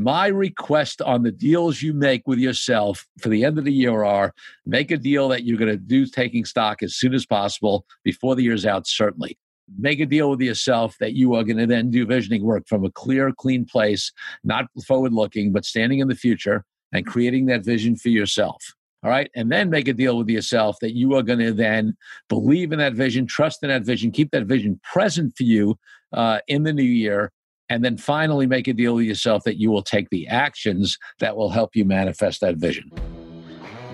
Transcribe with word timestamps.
My 0.00 0.28
request 0.28 1.02
on 1.02 1.24
the 1.24 1.32
deals 1.32 1.82
you 1.82 1.92
make 1.92 2.28
with 2.28 2.38
yourself 2.38 3.04
for 3.20 3.30
the 3.30 3.44
end 3.44 3.58
of 3.58 3.64
the 3.64 3.72
year 3.72 4.04
are 4.04 4.32
make 4.64 4.92
a 4.92 4.96
deal 4.96 5.26
that 5.30 5.42
you're 5.42 5.58
going 5.58 5.72
to 5.72 5.76
do 5.76 6.06
taking 6.06 6.44
stock 6.44 6.84
as 6.84 6.94
soon 6.94 7.14
as 7.14 7.26
possible 7.26 7.84
before 8.04 8.36
the 8.36 8.44
year's 8.44 8.64
out, 8.64 8.86
certainly. 8.86 9.36
Make 9.76 9.98
a 9.98 10.06
deal 10.06 10.30
with 10.30 10.40
yourself 10.40 10.94
that 11.00 11.14
you 11.14 11.34
are 11.34 11.42
going 11.42 11.56
to 11.56 11.66
then 11.66 11.90
do 11.90 12.06
visioning 12.06 12.44
work 12.44 12.68
from 12.68 12.84
a 12.84 12.92
clear, 12.92 13.32
clean 13.32 13.64
place, 13.64 14.12
not 14.44 14.66
forward 14.86 15.12
looking, 15.12 15.50
but 15.50 15.64
standing 15.64 15.98
in 15.98 16.06
the 16.06 16.14
future 16.14 16.64
and 16.92 17.04
creating 17.04 17.46
that 17.46 17.64
vision 17.64 17.96
for 17.96 18.10
yourself. 18.10 18.62
All 19.02 19.10
right. 19.10 19.28
And 19.34 19.50
then 19.50 19.68
make 19.68 19.88
a 19.88 19.92
deal 19.92 20.16
with 20.16 20.28
yourself 20.28 20.76
that 20.80 20.94
you 20.94 21.14
are 21.14 21.24
going 21.24 21.40
to 21.40 21.52
then 21.52 21.96
believe 22.28 22.70
in 22.70 22.78
that 22.78 22.94
vision, 22.94 23.26
trust 23.26 23.64
in 23.64 23.68
that 23.70 23.82
vision, 23.82 24.12
keep 24.12 24.30
that 24.30 24.46
vision 24.46 24.80
present 24.84 25.34
for 25.36 25.42
you 25.42 25.76
uh, 26.12 26.38
in 26.46 26.62
the 26.62 26.72
new 26.72 26.84
year. 26.84 27.32
And 27.70 27.84
then 27.84 27.98
finally 27.98 28.46
make 28.46 28.66
a 28.66 28.72
deal 28.72 28.94
with 28.94 29.04
yourself 29.04 29.44
that 29.44 29.60
you 29.60 29.70
will 29.70 29.82
take 29.82 30.08
the 30.08 30.26
actions 30.26 30.98
that 31.18 31.36
will 31.36 31.50
help 31.50 31.76
you 31.76 31.84
manifest 31.84 32.40
that 32.40 32.56
vision. 32.56 32.90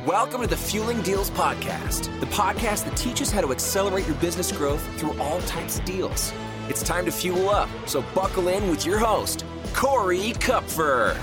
Welcome 0.06 0.42
to 0.42 0.46
the 0.46 0.56
Fueling 0.56 1.01
Deals 1.01 1.30
Podcast, 1.30 2.09
the 2.20 2.27
podcast 2.27 2.84
that 2.84 2.96
teaches 2.96 3.32
how 3.32 3.41
to 3.41 3.51
accelerate 3.51 4.06
your 4.06 4.16
business 4.16 4.52
growth 4.52 4.87
through 4.98 5.18
all 5.18 5.41
types 5.42 5.79
of 5.79 5.84
deals. 5.84 6.32
It's 6.68 6.82
time 6.82 7.05
to 7.06 7.10
fuel 7.10 7.48
up, 7.48 7.68
so 7.87 8.05
buckle 8.15 8.48
in 8.48 8.68
with 8.70 8.87
your 8.87 8.98
host, 8.98 9.45
Corey 9.73 10.34
Kupfer. 10.34 11.20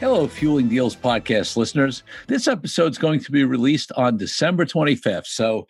Hello, 0.00 0.28
Fueling 0.28 0.68
Deals 0.68 0.94
podcast 0.94 1.56
listeners. 1.56 2.02
This 2.26 2.46
episode 2.46 2.92
is 2.92 2.98
going 2.98 3.20
to 3.20 3.32
be 3.32 3.44
released 3.44 3.90
on 3.92 4.18
December 4.18 4.66
25th. 4.66 5.26
So, 5.26 5.66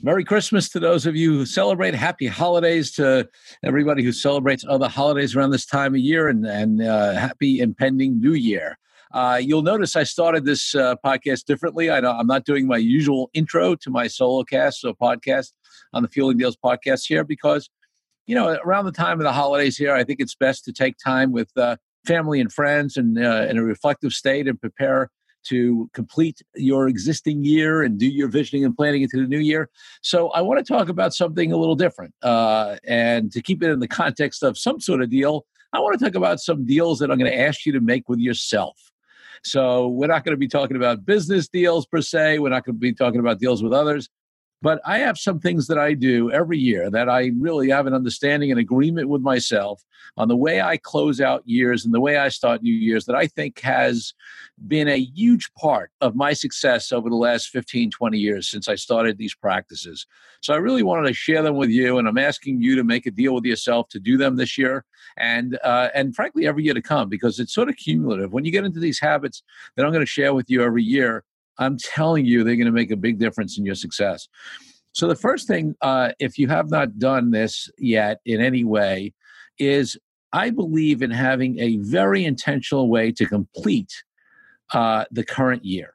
Merry 0.00 0.24
Christmas 0.24 0.70
to 0.70 0.80
those 0.80 1.04
of 1.04 1.14
you 1.14 1.32
who 1.32 1.46
celebrate. 1.46 1.94
Happy 1.94 2.26
holidays 2.26 2.92
to 2.92 3.28
everybody 3.62 4.02
who 4.02 4.12
celebrates 4.12 4.64
other 4.66 4.88
holidays 4.88 5.36
around 5.36 5.50
this 5.50 5.66
time 5.66 5.94
of 5.94 6.00
year, 6.00 6.28
and, 6.28 6.46
and 6.46 6.82
uh, 6.82 7.12
happy 7.12 7.60
impending 7.60 8.18
New 8.18 8.32
Year. 8.32 8.78
Uh, 9.12 9.38
you'll 9.42 9.62
notice 9.62 9.94
I 9.94 10.04
started 10.04 10.46
this 10.46 10.74
uh, 10.74 10.96
podcast 11.04 11.44
differently. 11.44 11.90
I 11.90 11.98
am 11.98 12.26
not 12.26 12.46
doing 12.46 12.66
my 12.66 12.78
usual 12.78 13.30
intro 13.34 13.74
to 13.74 13.90
my 13.90 14.06
solo 14.06 14.44
cast 14.44 14.82
or 14.84 14.94
podcast 14.94 15.52
on 15.92 16.02
the 16.02 16.08
Fueling 16.08 16.38
Deals 16.38 16.56
podcast 16.56 17.06
here 17.06 17.22
because, 17.22 17.68
you 18.26 18.34
know, 18.34 18.58
around 18.64 18.86
the 18.86 18.92
time 18.92 19.20
of 19.20 19.24
the 19.24 19.32
holidays 19.32 19.76
here, 19.76 19.94
I 19.94 20.04
think 20.04 20.20
it's 20.20 20.34
best 20.34 20.64
to 20.64 20.72
take 20.72 20.96
time 20.96 21.32
with 21.32 21.50
uh, 21.58 21.76
family 22.06 22.40
and 22.40 22.50
friends 22.50 22.96
and 22.96 23.22
uh, 23.22 23.46
in 23.50 23.58
a 23.58 23.62
reflective 23.62 24.12
state 24.12 24.48
and 24.48 24.58
prepare 24.58 25.10
to 25.44 25.90
complete 25.92 26.42
your 26.54 26.88
existing 26.88 27.44
year 27.44 27.82
and 27.82 27.98
do 27.98 28.06
your 28.06 28.28
visioning 28.28 28.64
and 28.64 28.76
planning 28.76 29.02
into 29.02 29.16
the 29.16 29.26
new 29.26 29.38
year. 29.38 29.68
So, 30.02 30.30
I 30.30 30.40
want 30.40 30.64
to 30.64 30.72
talk 30.72 30.88
about 30.88 31.14
something 31.14 31.52
a 31.52 31.56
little 31.56 31.74
different. 31.74 32.14
Uh, 32.22 32.76
and 32.84 33.30
to 33.32 33.42
keep 33.42 33.62
it 33.62 33.70
in 33.70 33.80
the 33.80 33.88
context 33.88 34.42
of 34.42 34.58
some 34.58 34.80
sort 34.80 35.02
of 35.02 35.10
deal, 35.10 35.46
I 35.72 35.80
want 35.80 35.98
to 35.98 36.04
talk 36.04 36.14
about 36.14 36.40
some 36.40 36.64
deals 36.64 36.98
that 36.98 37.10
I'm 37.10 37.18
going 37.18 37.30
to 37.30 37.38
ask 37.38 37.64
you 37.66 37.72
to 37.72 37.80
make 37.80 38.08
with 38.08 38.18
yourself. 38.18 38.78
So, 39.44 39.88
we're 39.88 40.06
not 40.06 40.24
going 40.24 40.34
to 40.34 40.38
be 40.38 40.48
talking 40.48 40.76
about 40.76 41.04
business 41.04 41.48
deals 41.48 41.86
per 41.86 42.00
se, 42.00 42.38
we're 42.38 42.50
not 42.50 42.64
going 42.64 42.76
to 42.76 42.80
be 42.80 42.92
talking 42.92 43.20
about 43.20 43.38
deals 43.38 43.62
with 43.62 43.72
others. 43.72 44.08
But 44.62 44.80
I 44.86 44.98
have 44.98 45.18
some 45.18 45.40
things 45.40 45.66
that 45.66 45.78
I 45.78 45.92
do 45.94 46.30
every 46.30 46.58
year 46.58 46.88
that 46.90 47.08
I 47.08 47.32
really 47.38 47.68
have 47.70 47.88
an 47.88 47.94
understanding 47.94 48.52
and 48.52 48.60
agreement 48.60 49.08
with 49.08 49.20
myself 49.20 49.82
on 50.16 50.28
the 50.28 50.36
way 50.36 50.60
I 50.60 50.76
close 50.76 51.20
out 51.20 51.42
years 51.44 51.84
and 51.84 51.92
the 51.92 52.00
way 52.00 52.16
I 52.16 52.28
start 52.28 52.62
new 52.62 52.72
years 52.72 53.04
that 53.06 53.16
I 53.16 53.26
think 53.26 53.60
has 53.60 54.14
been 54.68 54.86
a 54.86 54.98
huge 54.98 55.52
part 55.54 55.90
of 56.00 56.14
my 56.14 56.32
success 56.32 56.92
over 56.92 57.10
the 57.10 57.16
last 57.16 57.48
15, 57.48 57.90
20 57.90 58.18
years 58.18 58.48
since 58.48 58.68
I 58.68 58.76
started 58.76 59.18
these 59.18 59.34
practices. 59.34 60.06
So 60.42 60.54
I 60.54 60.58
really 60.58 60.84
wanted 60.84 61.08
to 61.08 61.14
share 61.14 61.42
them 61.42 61.56
with 61.56 61.70
you, 61.70 61.98
and 61.98 62.06
I'm 62.06 62.18
asking 62.18 62.62
you 62.62 62.76
to 62.76 62.84
make 62.84 63.06
a 63.06 63.10
deal 63.10 63.34
with 63.34 63.44
yourself 63.44 63.88
to 63.90 63.98
do 63.98 64.16
them 64.16 64.36
this 64.36 64.56
year 64.56 64.84
and 65.16 65.58
uh, 65.64 65.88
and 65.94 66.14
frankly 66.14 66.46
every 66.46 66.64
year 66.64 66.74
to 66.74 66.82
come 66.82 67.08
because 67.08 67.40
it's 67.40 67.54
sort 67.54 67.68
of 67.68 67.76
cumulative. 67.76 68.32
When 68.32 68.44
you 68.44 68.52
get 68.52 68.64
into 68.64 68.80
these 68.80 69.00
habits 69.00 69.42
that 69.76 69.84
I'm 69.84 69.92
going 69.92 70.00
to 70.00 70.06
share 70.06 70.34
with 70.34 70.48
you 70.48 70.62
every 70.62 70.84
year, 70.84 71.24
I'm 71.58 71.76
telling 71.78 72.26
you, 72.26 72.44
they're 72.44 72.56
going 72.56 72.66
to 72.66 72.72
make 72.72 72.90
a 72.90 72.96
big 72.96 73.18
difference 73.18 73.58
in 73.58 73.64
your 73.64 73.74
success. 73.74 74.28
So, 74.92 75.08
the 75.08 75.16
first 75.16 75.46
thing, 75.46 75.74
uh, 75.80 76.12
if 76.18 76.38
you 76.38 76.48
have 76.48 76.70
not 76.70 76.98
done 76.98 77.30
this 77.30 77.70
yet 77.78 78.20
in 78.24 78.40
any 78.40 78.64
way, 78.64 79.14
is 79.58 79.96
I 80.32 80.50
believe 80.50 81.02
in 81.02 81.10
having 81.10 81.58
a 81.58 81.76
very 81.78 82.24
intentional 82.24 82.88
way 82.88 83.12
to 83.12 83.26
complete 83.26 83.92
uh, 84.72 85.04
the 85.10 85.24
current 85.24 85.64
year. 85.64 85.94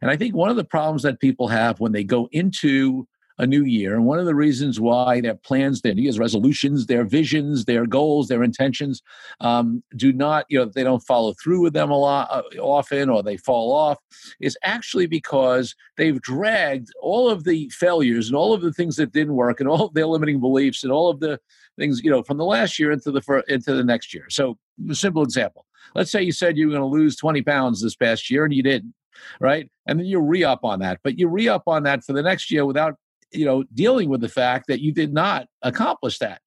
And 0.00 0.10
I 0.10 0.16
think 0.16 0.34
one 0.34 0.50
of 0.50 0.56
the 0.56 0.64
problems 0.64 1.02
that 1.02 1.20
people 1.20 1.48
have 1.48 1.80
when 1.80 1.92
they 1.92 2.04
go 2.04 2.28
into 2.32 3.06
a 3.38 3.46
new 3.46 3.64
year. 3.64 3.94
And 3.94 4.04
one 4.04 4.18
of 4.18 4.26
the 4.26 4.34
reasons 4.34 4.80
why 4.80 5.20
their 5.20 5.34
plans, 5.34 5.80
their 5.80 5.94
New 5.94 6.02
Year's 6.02 6.18
resolutions, 6.18 6.86
their 6.86 7.04
visions, 7.04 7.64
their 7.64 7.86
goals, 7.86 8.28
their 8.28 8.42
intentions 8.42 9.02
um, 9.40 9.82
do 9.96 10.12
not, 10.12 10.46
you 10.48 10.58
know, 10.58 10.66
they 10.66 10.84
don't 10.84 11.02
follow 11.04 11.34
through 11.34 11.62
with 11.62 11.72
them 11.72 11.90
a 11.90 11.98
lot 11.98 12.28
uh, 12.30 12.42
often 12.60 13.08
or 13.08 13.22
they 13.22 13.36
fall 13.36 13.72
off 13.72 13.98
is 14.40 14.56
actually 14.62 15.06
because 15.06 15.74
they've 15.96 16.20
dragged 16.20 16.88
all 17.00 17.28
of 17.28 17.44
the 17.44 17.68
failures 17.70 18.28
and 18.28 18.36
all 18.36 18.52
of 18.52 18.60
the 18.60 18.72
things 18.72 18.96
that 18.96 19.12
didn't 19.12 19.34
work 19.34 19.60
and 19.60 19.68
all 19.68 19.86
of 19.86 19.94
their 19.94 20.06
limiting 20.06 20.40
beliefs 20.40 20.82
and 20.82 20.92
all 20.92 21.10
of 21.10 21.20
the 21.20 21.38
things, 21.78 22.02
you 22.02 22.10
know, 22.10 22.22
from 22.22 22.38
the 22.38 22.44
last 22.44 22.78
year 22.78 22.92
into 22.92 23.10
the 23.10 23.22
fir- 23.22 23.44
into 23.48 23.74
the 23.74 23.84
next 23.84 24.12
year. 24.12 24.26
So, 24.28 24.58
a 24.90 24.94
simple 24.94 25.22
example. 25.22 25.66
Let's 25.94 26.10
say 26.10 26.22
you 26.22 26.32
said 26.32 26.56
you 26.56 26.66
were 26.66 26.72
going 26.72 26.82
to 26.82 26.86
lose 26.86 27.16
20 27.16 27.42
pounds 27.42 27.82
this 27.82 27.96
past 27.96 28.30
year 28.30 28.44
and 28.44 28.54
you 28.54 28.62
didn't 28.62 28.94
right? 29.40 29.70
And 29.86 29.98
then 29.98 30.06
you 30.06 30.20
re 30.20 30.44
up 30.44 30.64
on 30.64 30.80
that. 30.80 31.00
But 31.02 31.18
you 31.18 31.28
re 31.28 31.48
up 31.48 31.64
on 31.66 31.82
that 31.84 32.04
for 32.04 32.12
the 32.12 32.22
next 32.22 32.50
year 32.50 32.64
without 32.64 32.96
you 33.32 33.44
know, 33.44 33.64
dealing 33.74 34.08
with 34.08 34.20
the 34.20 34.28
fact 34.28 34.66
that 34.68 34.80
you 34.80 34.92
did 34.92 35.12
not 35.12 35.46
accomplish 35.62 36.18
that 36.18 36.40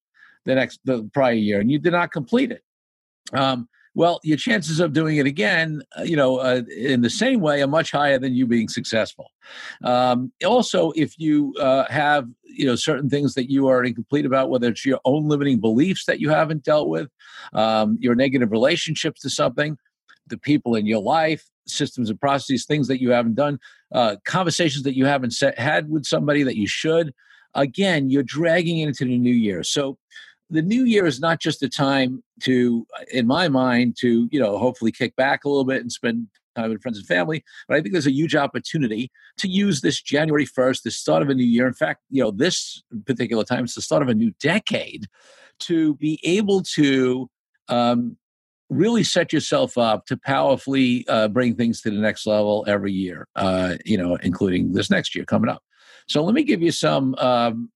the 0.44 0.54
next 0.54 0.80
the 0.84 1.08
prior 1.12 1.32
year 1.32 1.60
and 1.60 1.70
you 1.70 1.78
did 1.78 1.92
not 1.92 2.12
complete 2.12 2.52
it. 2.52 2.62
Um, 3.32 3.68
well, 3.96 4.20
your 4.22 4.36
chances 4.36 4.78
of 4.78 4.92
doing 4.92 5.16
it 5.16 5.24
again, 5.24 5.82
uh, 5.98 6.02
you 6.02 6.16
know, 6.16 6.36
uh, 6.36 6.60
in 6.76 7.00
the 7.00 7.08
same 7.08 7.40
way, 7.40 7.62
are 7.62 7.66
much 7.66 7.90
higher 7.90 8.18
than 8.18 8.34
you 8.34 8.46
being 8.46 8.68
successful. 8.68 9.32
Um, 9.82 10.32
also, 10.44 10.90
if 10.90 11.14
you 11.18 11.54
uh, 11.58 11.86
have, 11.88 12.28
you 12.44 12.66
know, 12.66 12.76
certain 12.76 13.08
things 13.08 13.32
that 13.34 13.50
you 13.50 13.68
are 13.68 13.82
incomplete 13.82 14.26
about, 14.26 14.50
whether 14.50 14.68
it's 14.68 14.84
your 14.84 15.00
own 15.06 15.28
limiting 15.28 15.60
beliefs 15.60 16.04
that 16.04 16.20
you 16.20 16.28
haven't 16.28 16.62
dealt 16.62 16.88
with, 16.88 17.08
um, 17.54 17.96
your 17.98 18.14
negative 18.14 18.52
relationships 18.52 19.22
to 19.22 19.30
something, 19.30 19.78
the 20.26 20.36
people 20.36 20.74
in 20.74 20.84
your 20.84 21.00
life, 21.00 21.48
systems 21.66 22.10
and 22.10 22.20
processes, 22.20 22.64
things 22.64 22.88
that 22.88 23.00
you 23.00 23.10
haven't 23.10 23.34
done, 23.34 23.58
uh, 23.92 24.16
conversations 24.24 24.84
that 24.84 24.96
you 24.96 25.04
haven't 25.06 25.32
set, 25.32 25.58
had 25.58 25.90
with 25.90 26.04
somebody 26.04 26.42
that 26.42 26.56
you 26.56 26.66
should. 26.66 27.12
Again, 27.54 28.10
you're 28.10 28.22
dragging 28.22 28.78
it 28.78 28.88
into 28.88 29.04
the 29.04 29.18
new 29.18 29.34
year. 29.34 29.62
So 29.62 29.98
the 30.50 30.62
new 30.62 30.84
year 30.84 31.06
is 31.06 31.20
not 31.20 31.40
just 31.40 31.62
a 31.62 31.68
time 31.68 32.22
to, 32.42 32.86
in 33.12 33.26
my 33.26 33.48
mind, 33.48 33.96
to 34.00 34.28
you 34.30 34.40
know 34.40 34.58
hopefully 34.58 34.92
kick 34.92 35.16
back 35.16 35.44
a 35.44 35.48
little 35.48 35.64
bit 35.64 35.80
and 35.80 35.90
spend 35.90 36.28
time 36.56 36.70
with 36.70 36.82
friends 36.82 36.98
and 36.98 37.06
family. 37.06 37.44
But 37.68 37.76
I 37.76 37.80
think 37.80 37.92
there's 37.92 38.06
a 38.06 38.12
huge 38.12 38.34
opportunity 38.34 39.10
to 39.38 39.48
use 39.48 39.80
this 39.80 40.00
January 40.00 40.46
1st, 40.46 40.82
the 40.82 40.90
start 40.90 41.22
of 41.22 41.28
a 41.28 41.34
new 41.34 41.44
year. 41.44 41.66
In 41.66 41.74
fact, 41.74 42.00
you 42.10 42.22
know, 42.22 42.30
this 42.30 42.82
particular 43.04 43.44
time, 43.44 43.64
it's 43.64 43.74
the 43.74 43.82
start 43.82 44.02
of 44.02 44.08
a 44.08 44.14
new 44.14 44.32
decade, 44.40 45.06
to 45.60 45.94
be 45.96 46.20
able 46.22 46.62
to 46.62 47.28
um, 47.68 48.16
really 48.68 49.04
set 49.04 49.32
yourself 49.32 49.78
up 49.78 50.06
to 50.06 50.16
powerfully 50.16 51.06
uh, 51.08 51.28
bring 51.28 51.54
things 51.54 51.80
to 51.82 51.90
the 51.90 51.98
next 51.98 52.26
level 52.26 52.64
every 52.66 52.92
year, 52.92 53.28
uh, 53.36 53.76
you 53.84 53.96
know, 53.96 54.16
including 54.16 54.72
this 54.72 54.90
next 54.90 55.14
year 55.14 55.24
coming 55.24 55.48
up. 55.48 55.62
So 56.08 56.24
let 56.24 56.34
me 56.34 56.42
give 56.42 56.62
you 56.62 56.72
some 56.72 57.14
um, 57.16 57.70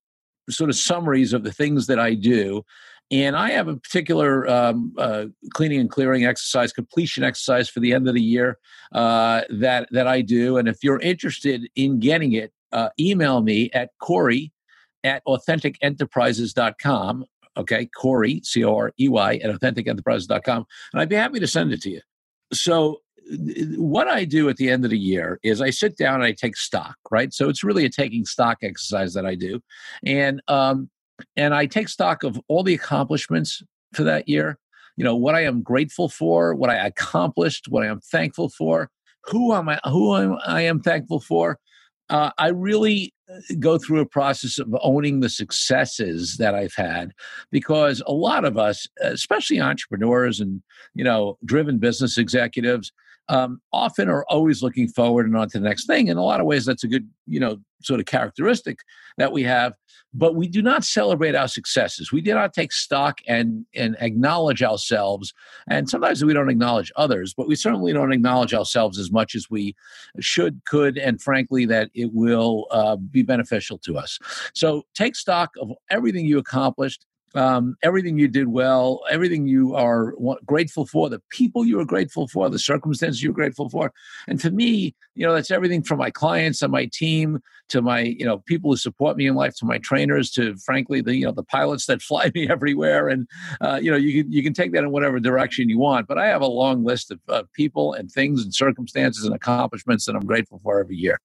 sort 0.49 0.69
of 0.69 0.75
summaries 0.75 1.31
of 1.33 1.43
the 1.43 1.51
things 1.51 1.87
that 1.87 1.99
I 1.99 2.13
do. 2.13 2.63
And 3.09 3.35
I 3.35 3.49
have 3.51 3.67
a 3.67 3.75
particular 3.75 4.47
um, 4.49 4.93
uh, 4.97 5.25
cleaning 5.53 5.81
and 5.81 5.89
clearing 5.89 6.25
exercise, 6.25 6.71
completion 6.71 7.25
exercise 7.25 7.67
for 7.67 7.81
the 7.81 7.93
end 7.93 8.07
of 8.07 8.15
the 8.15 8.21
year 8.21 8.57
uh, 8.93 9.41
that 9.49 9.89
that 9.91 10.07
I 10.07 10.21
do. 10.21 10.57
And 10.57 10.69
if 10.69 10.77
you're 10.81 10.99
interested 10.99 11.69
in 11.75 11.99
getting 11.99 12.31
it, 12.33 12.53
uh, 12.71 12.87
email 12.97 13.41
me 13.41 13.69
at 13.73 13.89
Corey 13.99 14.53
at 15.03 15.21
authenticenterprises.com 15.25 17.25
okay, 17.57 17.87
Corey, 17.87 18.41
C 18.43 18.63
O 18.63 18.75
R 18.75 18.93
E 18.99 19.09
Y, 19.09 19.35
at 19.43 19.59
authenticenterprises.com. 19.59 20.65
And 20.93 21.01
I'd 21.01 21.09
be 21.09 21.15
happy 21.15 21.39
to 21.39 21.47
send 21.47 21.71
it 21.73 21.81
to 21.83 21.89
you. 21.89 22.01
So, 22.53 23.01
what 23.77 24.07
I 24.07 24.25
do 24.25 24.49
at 24.49 24.57
the 24.57 24.69
end 24.69 24.83
of 24.83 24.91
the 24.91 24.99
year 24.99 25.39
is 25.43 25.61
I 25.61 25.69
sit 25.69 25.95
down 25.95 26.15
and 26.15 26.23
I 26.23 26.31
take 26.31 26.57
stock, 26.57 26.97
right? 27.11 27.33
So 27.33 27.47
it's 27.47 27.63
really 27.63 27.85
a 27.85 27.89
taking 27.89 28.25
stock 28.25 28.57
exercise 28.61 29.13
that 29.13 29.25
I 29.25 29.35
do, 29.35 29.61
and 30.05 30.41
um, 30.47 30.89
and 31.35 31.53
I 31.53 31.65
take 31.65 31.87
stock 31.87 32.23
of 32.23 32.39
all 32.47 32.63
the 32.63 32.73
accomplishments 32.73 33.61
for 33.93 34.03
that 34.03 34.27
year. 34.27 34.57
You 34.97 35.05
know 35.05 35.15
what 35.15 35.35
I 35.35 35.45
am 35.45 35.61
grateful 35.61 36.09
for, 36.09 36.55
what 36.55 36.69
I 36.69 36.75
accomplished, 36.75 37.67
what 37.69 37.83
I 37.83 37.87
am 37.87 38.01
thankful 38.01 38.49
for, 38.49 38.89
who 39.25 39.53
am 39.53 39.69
I, 39.69 39.79
who 39.85 40.35
I 40.45 40.61
am 40.61 40.81
thankful 40.81 41.21
for, 41.21 41.57
uh, 42.11 42.29
I 42.37 42.49
really 42.49 43.13
go 43.59 43.77
through 43.77 43.99
a 43.99 44.05
process 44.05 44.59
of 44.59 44.75
owning 44.81 45.19
the 45.19 45.29
successes 45.29 46.37
that 46.37 46.55
I've 46.55 46.75
had 46.75 47.13
because 47.51 48.01
a 48.05 48.13
lot 48.13 48.45
of 48.45 48.57
us, 48.57 48.87
especially 49.01 49.59
entrepreneurs 49.59 50.39
and 50.39 50.61
you 50.95 51.03
know 51.03 51.37
driven 51.45 51.77
business 51.77 52.17
executives, 52.17 52.91
um, 53.31 53.61
often 53.71 54.09
are 54.09 54.25
always 54.25 54.61
looking 54.61 54.89
forward 54.89 55.25
and 55.25 55.37
on 55.37 55.49
to 55.49 55.57
the 55.57 55.63
next 55.63 55.87
thing. 55.87 56.07
In 56.07 56.17
a 56.17 56.23
lot 56.23 56.41
of 56.41 56.45
ways, 56.45 56.65
that's 56.65 56.83
a 56.83 56.87
good, 56.87 57.09
you 57.25 57.39
know, 57.39 57.57
sort 57.81 58.01
of 58.01 58.05
characteristic 58.05 58.79
that 59.17 59.31
we 59.31 59.41
have. 59.43 59.73
But 60.13 60.35
we 60.35 60.49
do 60.49 60.61
not 60.61 60.83
celebrate 60.83 61.33
our 61.33 61.47
successes. 61.47 62.11
We 62.11 62.19
do 62.19 62.33
not 62.33 62.53
take 62.53 62.73
stock 62.73 63.21
and 63.29 63.65
and 63.73 63.95
acknowledge 64.01 64.61
ourselves. 64.61 65.33
And 65.69 65.89
sometimes 65.89 66.25
we 66.25 66.33
don't 66.33 66.49
acknowledge 66.49 66.91
others, 66.97 67.33
but 67.33 67.47
we 67.47 67.55
certainly 67.55 67.93
don't 67.93 68.11
acknowledge 68.11 68.53
ourselves 68.53 68.99
as 68.99 69.09
much 69.09 69.33
as 69.33 69.49
we 69.49 69.77
should, 70.19 70.59
could, 70.65 70.97
and 70.97 71.21
frankly, 71.21 71.65
that 71.67 71.89
it 71.93 72.11
will 72.13 72.67
uh, 72.71 72.97
be 72.97 73.21
beneficial 73.21 73.77
to 73.85 73.97
us. 73.97 74.19
So 74.53 74.83
take 74.93 75.15
stock 75.15 75.51
of 75.61 75.71
everything 75.89 76.25
you 76.25 76.37
accomplished 76.37 77.05
um, 77.35 77.75
everything 77.83 78.17
you 78.17 78.27
did 78.27 78.47
well, 78.47 79.01
everything 79.09 79.47
you 79.47 79.75
are 79.75 80.13
grateful 80.45 80.85
for, 80.85 81.09
the 81.09 81.21
people 81.29 81.65
you 81.65 81.79
are 81.79 81.85
grateful 81.85 82.27
for, 82.27 82.49
the 82.49 82.59
circumstances 82.59 83.23
you're 83.23 83.33
grateful 83.33 83.69
for. 83.69 83.93
And 84.27 84.39
to 84.41 84.51
me, 84.51 84.95
you 85.15 85.25
know, 85.25 85.33
that's 85.33 85.51
everything 85.51 85.83
from 85.83 85.99
my 85.99 86.09
clients 86.09 86.61
and 86.61 86.71
my 86.71 86.89
team 86.91 87.39
to 87.69 87.81
my, 87.81 88.01
you 88.01 88.25
know, 88.25 88.39
people 88.39 88.71
who 88.71 88.77
support 88.77 89.15
me 89.15 89.27
in 89.27 89.35
life, 89.35 89.55
to 89.57 89.65
my 89.65 89.77
trainers, 89.77 90.29
to 90.31 90.55
frankly 90.57 91.01
the, 91.01 91.15
you 91.15 91.25
know, 91.25 91.31
the 91.31 91.43
pilots 91.43 91.85
that 91.85 92.01
fly 92.01 92.31
me 92.35 92.49
everywhere. 92.49 93.07
And 93.07 93.27
uh, 93.61 93.79
you 93.81 93.91
know, 93.91 93.97
you 93.97 94.23
can 94.23 94.31
you 94.31 94.43
can 94.43 94.53
take 94.53 94.73
that 94.73 94.83
in 94.83 94.91
whatever 94.91 95.19
direction 95.19 95.69
you 95.69 95.79
want. 95.79 96.07
But 96.07 96.17
I 96.17 96.27
have 96.27 96.41
a 96.41 96.47
long 96.47 96.83
list 96.83 97.11
of 97.11 97.19
uh, 97.29 97.43
people 97.53 97.93
and 97.93 98.11
things 98.11 98.43
and 98.43 98.53
circumstances 98.53 99.25
and 99.25 99.33
accomplishments 99.33 100.05
that 100.05 100.15
I'm 100.15 100.25
grateful 100.25 100.59
for 100.63 100.79
every 100.79 100.97
year. 100.97 101.19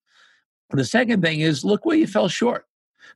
The 0.71 0.85
second 0.85 1.23
thing 1.23 1.41
is 1.41 1.65
look 1.65 1.85
where 1.85 1.97
you 1.97 2.07
fell 2.07 2.29
short 2.29 2.65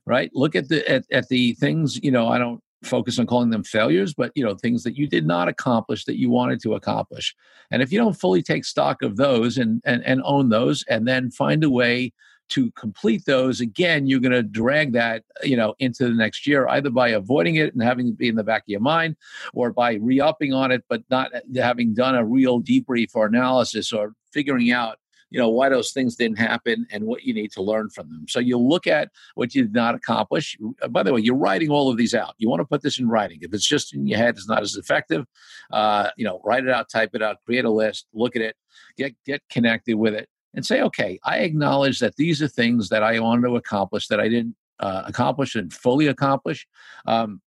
right 0.05 0.31
look 0.33 0.55
at 0.55 0.69
the 0.69 0.89
at, 0.89 1.03
at 1.11 1.27
the 1.27 1.53
things 1.55 1.99
you 2.01 2.09
know 2.09 2.27
i 2.29 2.37
don't 2.37 2.63
focus 2.83 3.19
on 3.19 3.27
calling 3.27 3.51
them 3.51 3.63
failures 3.63 4.13
but 4.13 4.31
you 4.35 4.43
know 4.43 4.55
things 4.55 4.83
that 4.83 4.97
you 4.97 5.07
did 5.07 5.25
not 5.25 5.47
accomplish 5.47 6.05
that 6.05 6.19
you 6.19 6.29
wanted 6.29 6.61
to 6.61 6.73
accomplish. 6.73 7.35
And 7.69 7.81
if 7.81 7.91
you 7.91 7.99
don't 7.99 8.19
fully 8.19 8.41
take 8.41 8.65
stock 8.65 9.01
of 9.01 9.17
those 9.17 9.57
and 9.57 9.81
and, 9.85 10.03
and 10.05 10.21
own 10.25 10.49
those 10.49 10.83
and 10.89 11.07
then 11.07 11.31
find 11.31 11.63
a 11.63 11.69
way 11.69 12.13
to 12.49 12.69
complete 12.71 13.23
those 13.25 13.61
again 13.61 14.07
you're 14.07 14.19
going 14.19 14.31
to 14.33 14.43
drag 14.43 14.91
that 14.91 15.23
you 15.41 15.55
know 15.55 15.73
into 15.79 16.03
the 16.03 16.13
next 16.13 16.45
year 16.45 16.67
either 16.67 16.89
by 16.89 17.07
avoiding 17.07 17.55
it 17.55 17.73
and 17.73 17.81
having 17.81 18.09
it 18.09 18.17
be 18.17 18.27
in 18.27 18.35
the 18.35 18.43
back 18.43 18.63
of 18.63 18.67
your 18.67 18.81
mind 18.81 19.15
or 19.53 19.71
by 19.71 19.93
re-upping 19.93 20.53
on 20.53 20.69
it 20.69 20.83
but 20.89 21.01
not 21.09 21.31
having 21.55 21.93
done 21.93 22.13
a 22.13 22.25
real 22.25 22.61
debrief 22.61 23.11
or 23.15 23.25
analysis 23.25 23.93
or 23.93 24.13
figuring 24.33 24.69
out 24.69 24.97
you 25.31 25.39
know 25.39 25.49
why 25.49 25.69
those 25.69 25.91
things 25.91 26.15
didn't 26.15 26.37
happen 26.37 26.85
and 26.91 27.05
what 27.05 27.23
you 27.23 27.33
need 27.33 27.51
to 27.53 27.61
learn 27.61 27.89
from 27.89 28.09
them. 28.09 28.25
So 28.29 28.39
you 28.39 28.57
look 28.57 28.85
at 28.85 29.09
what 29.35 29.55
you 29.55 29.63
did 29.63 29.73
not 29.73 29.95
accomplish. 29.95 30.57
Uh, 30.81 30.87
by 30.87 31.03
the 31.03 31.13
way 31.13 31.21
you're 31.21 31.35
writing 31.35 31.69
all 31.69 31.89
of 31.89 31.97
these 31.97 32.13
out. 32.13 32.35
You 32.37 32.49
want 32.49 32.59
to 32.59 32.65
put 32.65 32.83
this 32.83 32.99
in 32.99 33.07
writing. 33.07 33.39
If 33.41 33.53
it's 33.53 33.67
just 33.67 33.95
in 33.95 34.05
your 34.05 34.19
head 34.19 34.35
it's 34.35 34.47
not 34.47 34.61
as 34.61 34.75
effective 34.75 35.25
uh, 35.71 36.09
you 36.17 36.25
know 36.25 36.41
write 36.43 36.63
it 36.63 36.69
out 36.69 36.89
type 36.89 37.11
it 37.13 37.23
out 37.23 37.37
create 37.45 37.65
a 37.65 37.71
list 37.71 38.07
look 38.13 38.35
at 38.35 38.41
it 38.41 38.55
get 38.97 39.15
get 39.25 39.41
connected 39.49 39.95
with 39.95 40.13
it 40.13 40.27
and 40.53 40.65
say 40.65 40.81
okay 40.81 41.19
i 41.23 41.39
acknowledge 41.39 41.99
that 41.99 42.15
these 42.17 42.41
are 42.41 42.47
things 42.47 42.89
that 42.89 43.03
i 43.03 43.19
wanted 43.19 43.47
to 43.47 43.55
accomplish 43.55 44.07
that 44.07 44.19
i 44.19 44.27
didn't 44.27 44.55
uh, 44.81 45.03
accomplish 45.05 45.55
and 45.55 45.71
fully 45.71 46.07
accomplish. 46.07 46.67
Um, 47.05 47.41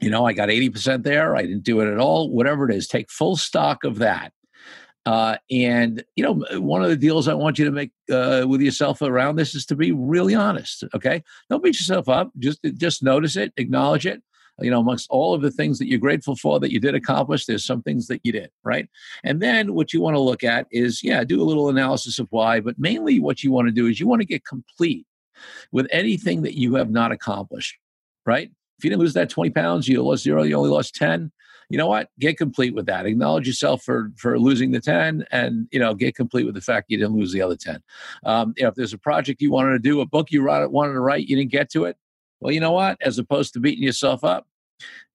you 0.00 0.10
know 0.10 0.26
i 0.26 0.32
got 0.32 0.48
80% 0.48 1.04
there. 1.04 1.36
I 1.36 1.42
didn't 1.42 1.62
do 1.62 1.80
it 1.80 1.90
at 1.90 1.98
all. 1.98 2.30
Whatever 2.30 2.68
it 2.68 2.74
is 2.74 2.88
take 2.88 3.10
full 3.10 3.36
stock 3.36 3.84
of 3.84 3.98
that 3.98 4.32
uh, 5.04 5.36
and 5.50 6.04
you 6.16 6.22
know, 6.22 6.60
one 6.60 6.82
of 6.82 6.88
the 6.88 6.96
deals 6.96 7.28
I 7.28 7.34
want 7.34 7.58
you 7.58 7.64
to 7.64 7.70
make 7.70 7.90
uh, 8.10 8.44
with 8.46 8.60
yourself 8.60 9.02
around 9.02 9.36
this 9.36 9.54
is 9.54 9.66
to 9.66 9.76
be 9.76 9.92
really 9.92 10.34
honest. 10.34 10.84
Okay, 10.94 11.22
don't 11.50 11.62
beat 11.62 11.78
yourself 11.78 12.08
up. 12.08 12.30
Just 12.38 12.60
just 12.76 13.02
notice 13.02 13.36
it, 13.36 13.52
acknowledge 13.56 14.06
it. 14.06 14.22
You 14.60 14.70
know, 14.70 14.80
amongst 14.80 15.08
all 15.10 15.34
of 15.34 15.40
the 15.40 15.50
things 15.50 15.78
that 15.78 15.88
you're 15.88 15.98
grateful 15.98 16.36
for 16.36 16.60
that 16.60 16.70
you 16.70 16.78
did 16.78 16.94
accomplish, 16.94 17.46
there's 17.46 17.64
some 17.64 17.82
things 17.82 18.06
that 18.08 18.20
you 18.22 18.32
did 18.32 18.50
right. 18.62 18.88
And 19.24 19.40
then 19.40 19.74
what 19.74 19.92
you 19.92 20.00
want 20.00 20.14
to 20.14 20.20
look 20.20 20.44
at 20.44 20.66
is, 20.70 21.02
yeah, 21.02 21.24
do 21.24 21.42
a 21.42 21.44
little 21.44 21.68
analysis 21.68 22.18
of 22.18 22.28
why, 22.30 22.60
but 22.60 22.78
mainly 22.78 23.18
what 23.18 23.42
you 23.42 23.50
want 23.50 23.68
to 23.68 23.72
do 23.72 23.86
is 23.86 23.98
you 23.98 24.06
want 24.06 24.20
to 24.20 24.26
get 24.26 24.44
complete 24.44 25.06
with 25.72 25.88
anything 25.90 26.42
that 26.42 26.56
you 26.56 26.74
have 26.74 26.90
not 26.90 27.12
accomplished. 27.12 27.76
Right. 28.24 28.52
If 28.82 28.84
you 28.84 28.90
didn't 28.90 29.02
lose 29.02 29.14
that 29.14 29.30
20 29.30 29.50
pounds, 29.50 29.86
you 29.86 30.02
lost 30.02 30.24
zero, 30.24 30.42
you 30.42 30.56
only 30.56 30.70
lost 30.70 30.96
10 30.96 31.30
you 31.72 31.78
know 31.78 31.86
what? 31.86 32.10
Get 32.18 32.36
complete 32.36 32.74
with 32.74 32.84
that. 32.84 33.06
Acknowledge 33.06 33.46
yourself 33.46 33.82
for 33.82 34.12
for 34.18 34.38
losing 34.38 34.72
the 34.72 34.80
ten, 34.80 35.24
and 35.30 35.68
you 35.72 35.80
know, 35.80 35.94
get 35.94 36.14
complete 36.14 36.44
with 36.44 36.54
the 36.54 36.60
fact 36.60 36.90
you 36.90 36.98
didn't 36.98 37.16
lose 37.16 37.32
the 37.32 37.40
other 37.40 37.56
ten. 37.56 37.82
Um, 38.26 38.52
you 38.58 38.64
know, 38.64 38.68
if 38.68 38.74
there's 38.74 38.92
a 38.92 38.98
project 38.98 39.40
you 39.40 39.50
wanted 39.50 39.72
to 39.72 39.78
do, 39.78 40.02
a 40.02 40.06
book 40.06 40.30
you 40.30 40.44
wanted 40.44 40.92
to 40.92 41.00
write, 41.00 41.28
you 41.28 41.34
didn't 41.34 41.50
get 41.50 41.70
to 41.70 41.84
it. 41.84 41.96
Well, 42.40 42.52
you 42.52 42.60
know 42.60 42.72
what? 42.72 42.98
As 43.00 43.18
opposed 43.18 43.54
to 43.54 43.60
beating 43.60 43.82
yourself 43.82 44.22
up, 44.22 44.46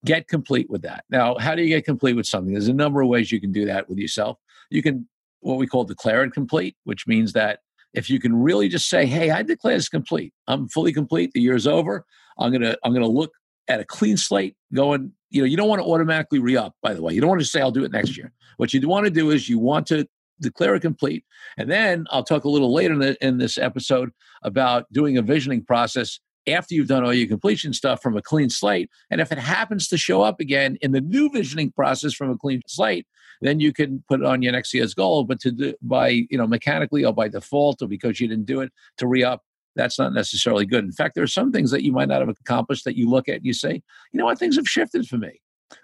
get 0.04 0.28
complete 0.28 0.68
with 0.68 0.82
that. 0.82 1.04
Now, 1.12 1.36
how 1.38 1.54
do 1.54 1.62
you 1.62 1.68
get 1.68 1.86
complete 1.86 2.16
with 2.16 2.26
something? 2.26 2.54
There's 2.54 2.70
a 2.70 2.74
number 2.74 3.02
of 3.02 3.08
ways 3.08 3.32
you 3.32 3.40
can 3.40 3.52
do 3.52 3.66
that 3.66 3.88
with 3.88 4.00
yourself. 4.00 4.40
You 4.72 4.82
can 4.82 5.08
what 5.42 5.60
we 5.60 5.68
call 5.68 5.84
declare 5.84 6.24
it 6.24 6.32
complete, 6.32 6.76
which 6.86 7.06
means 7.06 7.34
that 7.34 7.60
if 7.94 8.10
you 8.10 8.20
can 8.20 8.36
really 8.36 8.68
just 8.68 8.90
say, 8.90 9.06
"Hey, 9.06 9.30
I 9.30 9.44
declare 9.44 9.76
this 9.76 9.90
complete. 9.90 10.34
I'm 10.48 10.68
fully 10.70 10.92
complete. 10.92 11.34
The 11.34 11.42
year's 11.42 11.68
over. 11.68 12.04
I'm 12.40 12.52
gonna 12.52 12.76
I'm 12.84 12.94
gonna 12.94 13.08
look 13.08 13.34
at 13.68 13.80
a 13.80 13.86
clean 13.86 14.18
slate 14.18 14.56
going 14.74 15.12
you 15.30 15.42
know 15.42 15.46
you 15.46 15.58
don't 15.58 15.68
want 15.68 15.82
to 15.82 15.88
automatically 15.88 16.40
re-up 16.40 16.74
by 16.82 16.94
the 16.94 17.02
way. 17.02 17.14
You 17.14 17.22
don't 17.22 17.30
want 17.30 17.42
to 17.42 17.48
say 17.48 17.62
i'll 17.62 17.72
do 17.72 17.84
it 17.84 17.92
next 17.92 18.18
year. 18.18 18.32
What 18.58 18.74
you 18.74 18.88
want 18.88 19.06
to 19.06 19.12
do 19.12 19.30
is 19.30 19.50
you 19.50 19.60
want 19.60 19.88
to 19.88 20.08
declare 20.40 20.76
it 20.76 20.82
complete 20.82 21.24
and 21.58 21.70
then 21.70 22.06
i'll 22.12 22.24
talk 22.24 22.44
a 22.44 22.50
little 22.50 22.72
later 22.72 22.94
in, 22.94 23.00
the, 23.00 23.26
in 23.26 23.38
this 23.40 23.58
episode 23.58 24.12
about 24.44 24.86
doing 24.94 25.18
a 25.18 25.22
visioning 25.22 25.64
process 25.64 26.20
after 26.48 26.74
you've 26.76 26.88
done 26.88 27.04
all 27.04 27.14
your 27.14 27.28
completion 27.28 27.74
stuff 27.74 28.02
from 28.02 28.16
a 28.16 28.22
clean 28.22 28.50
slate 28.50 28.90
and 29.10 29.20
if 29.20 29.32
it 29.32 29.40
happens 29.40 29.88
to 29.88 29.98
show 29.98 30.22
up 30.22 30.40
again 30.40 30.78
in 30.82 30.92
the 30.92 31.02
new 31.02 31.30
visioning 31.32 31.72
process 31.72 32.14
from 32.14 32.30
a 32.30 32.38
clean 32.38 32.62
slate 32.68 33.08
then 33.42 33.60
you 33.60 33.74
can 33.74 34.04
put 34.08 34.20
it 34.20 34.26
on 34.26 34.42
your 34.42 34.52
next 34.52 34.74
year's 34.74 34.94
goal 34.94 35.24
but 35.24 35.40
to 35.40 35.52
do 35.52 35.74
by 35.82 36.10
you 36.30 36.38
know 36.38 36.48
mechanically 36.48 37.04
or 37.04 37.14
by 37.14 37.28
default 37.28 37.82
or 37.82 37.88
because 37.88 38.20
you 38.20 38.28
didn't 38.28 38.46
do 38.46 38.62
it 38.62 38.72
to 38.98 39.08
re-up 39.08 39.42
that's 39.78 40.00
not 40.00 40.14
necessarily 40.14 40.66
good. 40.66 40.84
In 40.84 40.92
fact, 40.92 41.16
there 41.16 41.24
are 41.24 41.28
some 41.28 41.52
things 41.52 41.72
that 41.72 41.84
you 41.84 41.92
might 41.92 42.10
not 42.10 42.20
have 42.20 42.30
accomplished 42.30 42.84
that 42.86 42.98
you 42.98 43.10
look 43.10 43.30
at 43.30 43.38
and 43.38 43.46
you 43.46 43.54
say, 43.54 43.82
you 44.12 44.20
know 44.20 44.26
what, 44.26 44.40
things 44.40 44.56
have 44.56 44.68
shifted 44.68 45.08
for 45.08 45.18
me. 45.18 45.40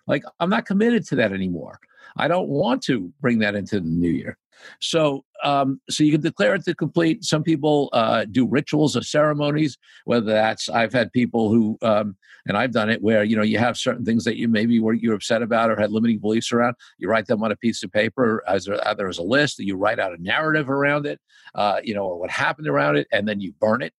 Like 0.08 0.24
I'm 0.40 0.50
not 0.50 0.66
committed 0.66 1.06
to 1.08 1.16
that 1.18 1.32
anymore. 1.32 1.80
I 2.18 2.28
don't 2.28 2.50
want 2.50 2.82
to 2.84 3.12
bring 3.22 3.40
that 3.40 3.56
into 3.56 3.80
the 3.80 3.88
new 3.88 4.10
year. 4.10 4.38
So, 4.80 5.26
um, 5.44 5.80
so 5.90 6.04
you 6.04 6.12
can 6.12 6.22
declare 6.22 6.56
it 6.56 6.64
to 6.66 6.76
complete. 6.76 7.24
Some 7.24 7.44
people 7.44 7.90
uh, 7.94 8.26
do 8.26 8.48
rituals 8.48 8.96
or 8.96 9.04
ceremonies. 9.04 9.78
Whether 10.06 10.32
that's 10.32 10.70
I've 10.70 10.94
had 10.94 11.12
people 11.12 11.50
who, 11.50 11.78
um, 11.82 12.16
and 12.46 12.58
I've 12.58 12.72
done 12.72 12.90
it 12.90 13.02
where 13.02 13.24
you 13.24 13.36
know 13.36 13.44
you 13.44 13.58
have 13.58 13.78
certain 13.78 14.06
things 14.06 14.24
that 14.24 14.38
you 14.38 14.48
maybe 14.48 14.80
were 14.80 14.94
you're 14.94 15.16
upset 15.16 15.42
about 15.42 15.70
or 15.70 15.80
had 15.80 15.92
limiting 15.92 16.20
beliefs 16.20 16.52
around. 16.52 16.76
You 16.98 17.10
write 17.10 17.28
them 17.28 17.44
on 17.44 17.52
a 17.52 17.56
piece 17.56 17.84
of 17.84 17.92
paper 17.92 18.44
as 18.48 18.68
either 18.86 19.08
as 19.08 19.18
a 19.18 19.24
list, 19.24 19.60
or 19.60 19.64
you 19.64 19.76
write 19.76 20.00
out 20.00 20.18
a 20.18 20.22
narrative 20.22 20.70
around 20.70 21.06
it, 21.06 21.20
uh, 21.56 21.80
you 21.84 21.94
know, 21.94 22.06
or 22.06 22.20
what 22.20 22.32
happened 22.32 22.68
around 22.68 22.98
it, 22.98 23.08
and 23.12 23.28
then 23.28 23.40
you 23.40 23.54
burn 23.60 23.82
it 23.82 23.94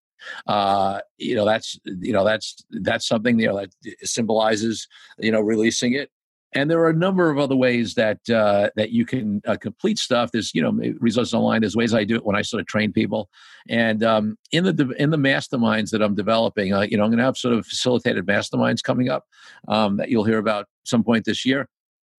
uh, 0.46 1.00
you 1.19 1.35
know 1.35 1.44
that's 1.44 1.79
you 1.85 2.12
know 2.12 2.25
that's 2.25 2.64
that's 2.70 3.06
something 3.06 3.38
you 3.38 3.49
know 3.49 3.56
that 3.56 3.70
symbolizes 4.02 4.88
you 5.19 5.31
know 5.31 5.41
releasing 5.41 5.94
it 5.94 6.11
and 6.54 6.70
there 6.70 6.80
are 6.80 6.88
a 6.88 6.94
number 6.94 7.30
of 7.30 7.38
other 7.38 7.56
ways 7.56 7.94
that 7.94 8.18
uh, 8.30 8.70
that 8.76 8.90
you 8.90 9.04
can 9.04 9.42
uh, 9.46 9.56
complete 9.56 9.98
stuff. 9.98 10.30
There's 10.32 10.54
you 10.54 10.62
know 10.62 10.72
results 11.00 11.34
online. 11.34 11.60
There's 11.60 11.76
ways 11.76 11.94
I 11.94 12.05
do 12.05 12.17
it 12.17 12.24
when 12.24 12.36
I 12.36 12.43
sort 12.43 12.60
of 12.60 12.67
train 12.67 12.93
people, 12.93 13.29
and 13.69 14.02
um, 14.02 14.38
in 14.52 14.64
the 14.64 14.94
in 14.98 15.10
the 15.10 15.17
masterminds 15.17 15.90
that 15.90 16.02
I'm 16.02 16.14
developing, 16.14 16.72
uh, 16.72 16.82
you 16.82 16.96
know 16.96 17.05
I'm 17.05 17.10
going 17.10 17.19
to 17.19 17.24
have 17.24 17.36
sort 17.36 17.55
of 17.55 17.67
facilitated 17.67 18.26
masterminds 18.26 18.82
coming 18.82 19.08
up 19.08 19.24
um, 19.69 19.96
that 19.96 20.08
you'll 20.08 20.24
hear 20.24 20.38
about 20.38 20.67
some 20.84 21.02
point 21.02 21.24
this 21.24 21.44
year 21.44 21.69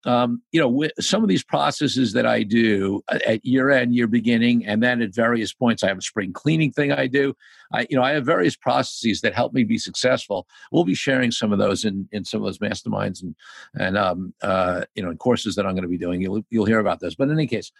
um, 0.06 0.42
you 0.52 0.62
know, 0.62 0.88
some 1.00 1.24
of 1.24 1.30
these 1.30 1.44
processes 1.44 2.14
that 2.14 2.28
I 2.28 2.44
do 2.44 3.02
uh, 3.08 3.18
at 3.26 3.44
year 3.44 3.72
end, 3.72 3.96
year 3.96 4.08
beginning, 4.08 4.66
and 4.66 4.82
then 4.82 5.02
at 5.02 5.14
various 5.14 5.52
points, 5.52 5.84
I 5.84 5.88
have 5.88 5.98
a 5.98 6.02
spring 6.02 6.32
cleaning 6.32 6.72
thing 6.72 6.92
I 6.92 7.08
do. 7.08 7.34
I, 7.74 7.88
you 7.90 7.98
know, 7.98 8.04
I 8.04 8.12
have 8.12 8.26
various 8.26 8.56
processes 8.56 9.22
that 9.22 9.34
help 9.34 9.54
me 9.54 9.64
be 9.64 9.80
successful. 9.80 10.46
We'll 10.72 10.84
be 10.84 10.94
sharing 10.94 11.32
some 11.32 11.52
of 11.52 11.58
those 11.58 11.86
in, 11.86 12.08
in 12.12 12.24
some 12.24 12.42
of 12.42 12.46
those 12.46 12.60
masterminds 12.60 13.24
and 13.24 13.36
and 13.80 13.98
um, 13.98 14.34
uh, 14.44 14.86
you 14.94 15.02
know, 15.02 15.10
in 15.10 15.18
courses 15.18 15.56
that 15.56 15.66
I'm 15.66 15.74
going 15.74 15.84
to 15.84 15.90
be 15.90 15.98
doing. 15.98 16.22
You'll 16.22 16.44
you'll 16.52 16.66
hear 16.66 16.80
about 16.80 17.00
those. 17.00 17.16
But 17.16 17.30
in 17.30 17.34
any 17.34 17.48
case, 17.48 17.72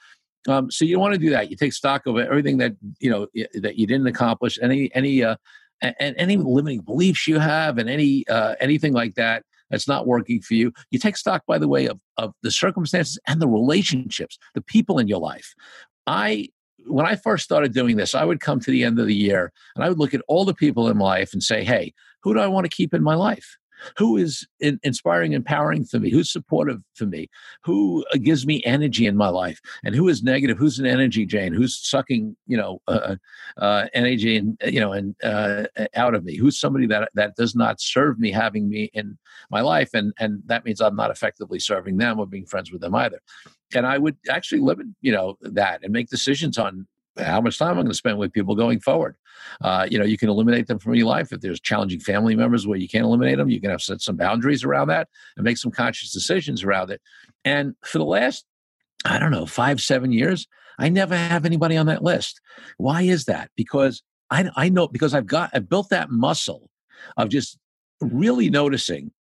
um, 0.48 0.72
so 0.72 0.84
you 0.84 1.00
want 1.00 1.14
to 1.14 1.20
do 1.20 1.30
that. 1.30 1.52
You 1.52 1.58
take 1.58 1.74
stock 1.74 2.08
of 2.08 2.18
everything 2.18 2.58
that 2.58 2.76
you 3.00 3.12
know 3.12 3.28
that 3.54 3.78
you 3.78 3.86
didn't 3.86 4.08
accomplish, 4.08 4.58
any 4.64 4.94
any 4.96 5.24
uh, 5.24 5.36
and 5.82 6.16
any 6.18 6.38
limiting 6.38 6.82
beliefs 6.82 7.28
you 7.28 7.38
have, 7.38 7.78
and 7.78 7.88
any 7.88 8.28
uh, 8.28 8.56
anything 8.60 8.94
like 8.94 9.14
that 9.14 9.44
that's 9.70 9.88
not 9.88 10.08
working 10.08 10.42
for 10.42 10.54
you. 10.54 10.72
You 10.92 11.00
take 11.00 11.18
stock, 11.18 11.44
by 11.48 11.58
the 11.58 11.68
way, 11.68 11.88
of, 11.88 12.00
of 12.18 12.34
the 12.44 12.52
circumstances 12.52 13.20
and 13.28 13.42
the 13.42 13.48
relationships, 13.48 14.38
the 14.54 14.62
people 14.62 15.00
in 15.00 15.08
your 15.08 15.20
life. 15.20 15.54
I 16.08 16.50
when 16.88 17.06
I 17.06 17.16
first 17.16 17.44
started 17.44 17.74
doing 17.74 17.98
this, 17.98 18.14
I 18.14 18.26
would 18.26 18.40
come 18.40 18.60
to 18.60 18.70
the 18.72 18.84
end 18.84 19.00
of 19.00 19.08
the 19.08 19.16
year 19.16 19.52
and 19.76 19.84
I 19.84 19.90
would 19.90 19.98
look 19.98 20.14
at 20.14 20.22
all 20.28 20.46
the 20.46 20.54
people 20.54 20.88
in 20.88 20.98
my 20.98 21.06
life 21.06 21.34
and 21.34 21.42
say, 21.42 21.64
hey, 21.64 21.94
who 22.22 22.34
do 22.34 22.40
I 22.40 22.48
want 22.48 22.66
to 22.66 22.76
keep 22.76 22.94
in 22.94 23.02
my 23.02 23.16
life? 23.16 23.58
Who 23.98 24.18
is 24.18 24.48
in, 24.60 24.80
inspiring, 24.84 25.34
empowering 25.34 25.86
for 25.86 26.00
me, 26.00 26.10
who's 26.10 26.32
supportive 26.32 26.82
for 26.96 27.06
me, 27.06 27.30
who 27.64 28.06
uh, 28.14 28.18
gives 28.18 28.46
me 28.46 28.64
energy 28.66 29.06
in 29.06 29.16
my 29.16 29.30
life, 29.30 29.60
and 29.84 29.96
who 29.96 30.08
is 30.08 30.24
negative, 30.24 30.58
who's 30.58 30.80
an 30.80 30.86
energy 30.86 31.26
drain, 31.26 31.54
who's 31.54 31.78
sucking, 31.78 32.36
you 32.48 32.58
know, 32.58 32.82
uh, 32.88 33.16
uh, 33.58 33.88
energy 33.94 34.38
and 34.38 34.60
you 34.66 34.80
know, 34.80 34.94
and 34.94 35.16
uh, 35.24 35.66
out 35.96 36.16
of 36.16 36.24
me, 36.24 36.36
who's 36.36 36.60
somebody 36.60 36.88
that 36.88 37.10
that 37.14 37.36
does 37.36 37.56
not 37.56 37.80
serve 37.82 38.20
me, 38.20 38.32
having 38.32 38.70
me 38.70 38.90
in 38.94 39.18
my 39.50 39.62
life, 39.62 39.94
and 39.94 40.14
and 40.20 40.42
that 40.46 40.66
means 40.66 40.82
I'm 40.82 40.96
not 40.96 41.12
effectively 41.12 41.60
serving 41.60 41.98
them 41.98 42.20
or 42.20 42.28
being 42.28 42.46
friends 42.46 42.72
with 42.72 42.82
them 42.82 42.96
either. 42.96 43.20
and 43.76 43.86
I 43.86 43.98
would 43.98 44.18
actually 44.30 44.62
limit, 44.62 44.88
you 45.02 45.12
know, 45.12 45.38
that 45.42 45.84
and 45.84 45.92
make 45.92 46.10
decisions 46.10 46.58
on 46.58 46.88
how 47.18 47.42
much 47.42 47.58
time 47.58 47.72
I'm 47.72 47.76
going 47.76 47.88
to 47.88 47.94
spend 47.94 48.18
with 48.18 48.34
people 48.34 48.56
going 48.56 48.80
forward. 48.80 49.16
Uh, 49.62 49.88
you 49.90 49.98
know, 49.98 50.06
you 50.06 50.18
can 50.18 50.30
eliminate 50.30 50.68
them 50.68 50.80
from 50.80 50.96
your 50.96 51.08
life. 51.08 51.32
If 51.32 51.42
there's 51.42 51.60
challenging 51.60 52.00
family 52.00 52.36
members 52.36 52.68
where 52.68 52.78
you 52.78 52.90
can't 52.90 53.06
eliminate 53.06 53.38
them, 53.38 53.50
you 53.50 53.62
can 53.62 53.70
have 53.70 53.82
set 53.82 54.02
some 54.02 54.18
boundaries 54.18 54.64
around 54.64 54.88
that 54.90 55.08
and 55.38 55.44
make 55.44 55.58
some 55.58 55.72
conscious 55.72 56.12
decisions 56.12 56.64
around 56.64 56.92
it. 56.92 57.02
And 57.44 57.76
for 57.84 57.98
the 57.98 58.06
last, 58.06 58.46
I 59.06 59.20
don't 59.20 59.32
know, 59.32 59.46
five, 59.46 59.82
seven 59.82 60.12
years, 60.12 60.48
I 60.78 60.90
never 60.90 61.16
have 61.16 61.46
anybody 61.46 61.78
on 61.78 61.86
that 61.86 62.04
list. 62.04 62.42
Why 62.78 63.04
is 63.04 63.26
that? 63.26 63.50
Because 63.56 64.04
I, 64.30 64.50
I 64.56 64.70
know, 64.70 64.88
because 64.88 65.14
I've 65.14 65.28
got, 65.28 65.52
I've 65.54 65.70
built 65.70 65.90
that 65.90 66.10
muscle 66.10 66.70
of 67.18 67.30
just 67.30 67.58
really 68.02 68.50
noticing 68.50 69.12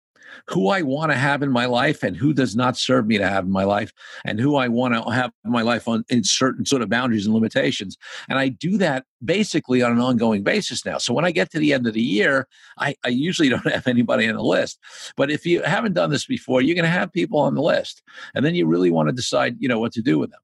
who 0.47 0.69
I 0.69 0.81
want 0.81 1.11
to 1.11 1.17
have 1.17 1.41
in 1.43 1.51
my 1.51 1.65
life 1.65 2.03
and 2.03 2.15
who 2.15 2.33
does 2.33 2.55
not 2.55 2.77
serve 2.77 3.07
me 3.07 3.17
to 3.17 3.27
have 3.27 3.45
in 3.45 3.51
my 3.51 3.63
life 3.63 3.91
and 4.23 4.39
who 4.39 4.55
I 4.55 4.67
want 4.67 4.93
to 4.93 5.01
have 5.11 5.31
in 5.43 5.51
my 5.51 5.61
life 5.61 5.87
on 5.87 6.05
in 6.09 6.23
certain 6.23 6.65
sort 6.65 6.81
of 6.81 6.89
boundaries 6.89 7.25
and 7.25 7.33
limitations. 7.33 7.97
And 8.29 8.39
I 8.39 8.49
do 8.49 8.77
that 8.77 9.05
basically 9.23 9.81
on 9.81 9.91
an 9.91 9.99
ongoing 9.99 10.43
basis 10.43 10.85
now. 10.85 10.97
So 10.97 11.13
when 11.13 11.25
I 11.25 11.31
get 11.31 11.51
to 11.51 11.59
the 11.59 11.73
end 11.73 11.87
of 11.87 11.93
the 11.93 12.01
year, 12.01 12.47
I, 12.77 12.95
I 13.03 13.09
usually 13.09 13.49
don't 13.55 13.67
have 13.67 13.87
anybody 13.87 14.27
on 14.27 14.35
the 14.35 14.43
list. 14.43 14.79
But 15.17 15.31
if 15.31 15.45
you 15.45 15.61
haven't 15.63 15.93
done 15.93 16.09
this 16.09 16.25
before, 16.25 16.61
you're 16.61 16.75
going 16.75 16.83
to 16.83 16.89
have 16.89 17.11
people 17.11 17.39
on 17.39 17.55
the 17.55 17.61
list. 17.61 18.01
And 18.33 18.45
then 18.45 18.55
you 18.55 18.67
really 18.67 18.91
want 18.91 19.09
to 19.09 19.13
decide, 19.13 19.55
you 19.59 19.67
know, 19.67 19.79
what 19.79 19.93
to 19.93 20.01
do 20.01 20.19
with 20.19 20.31
them. 20.31 20.41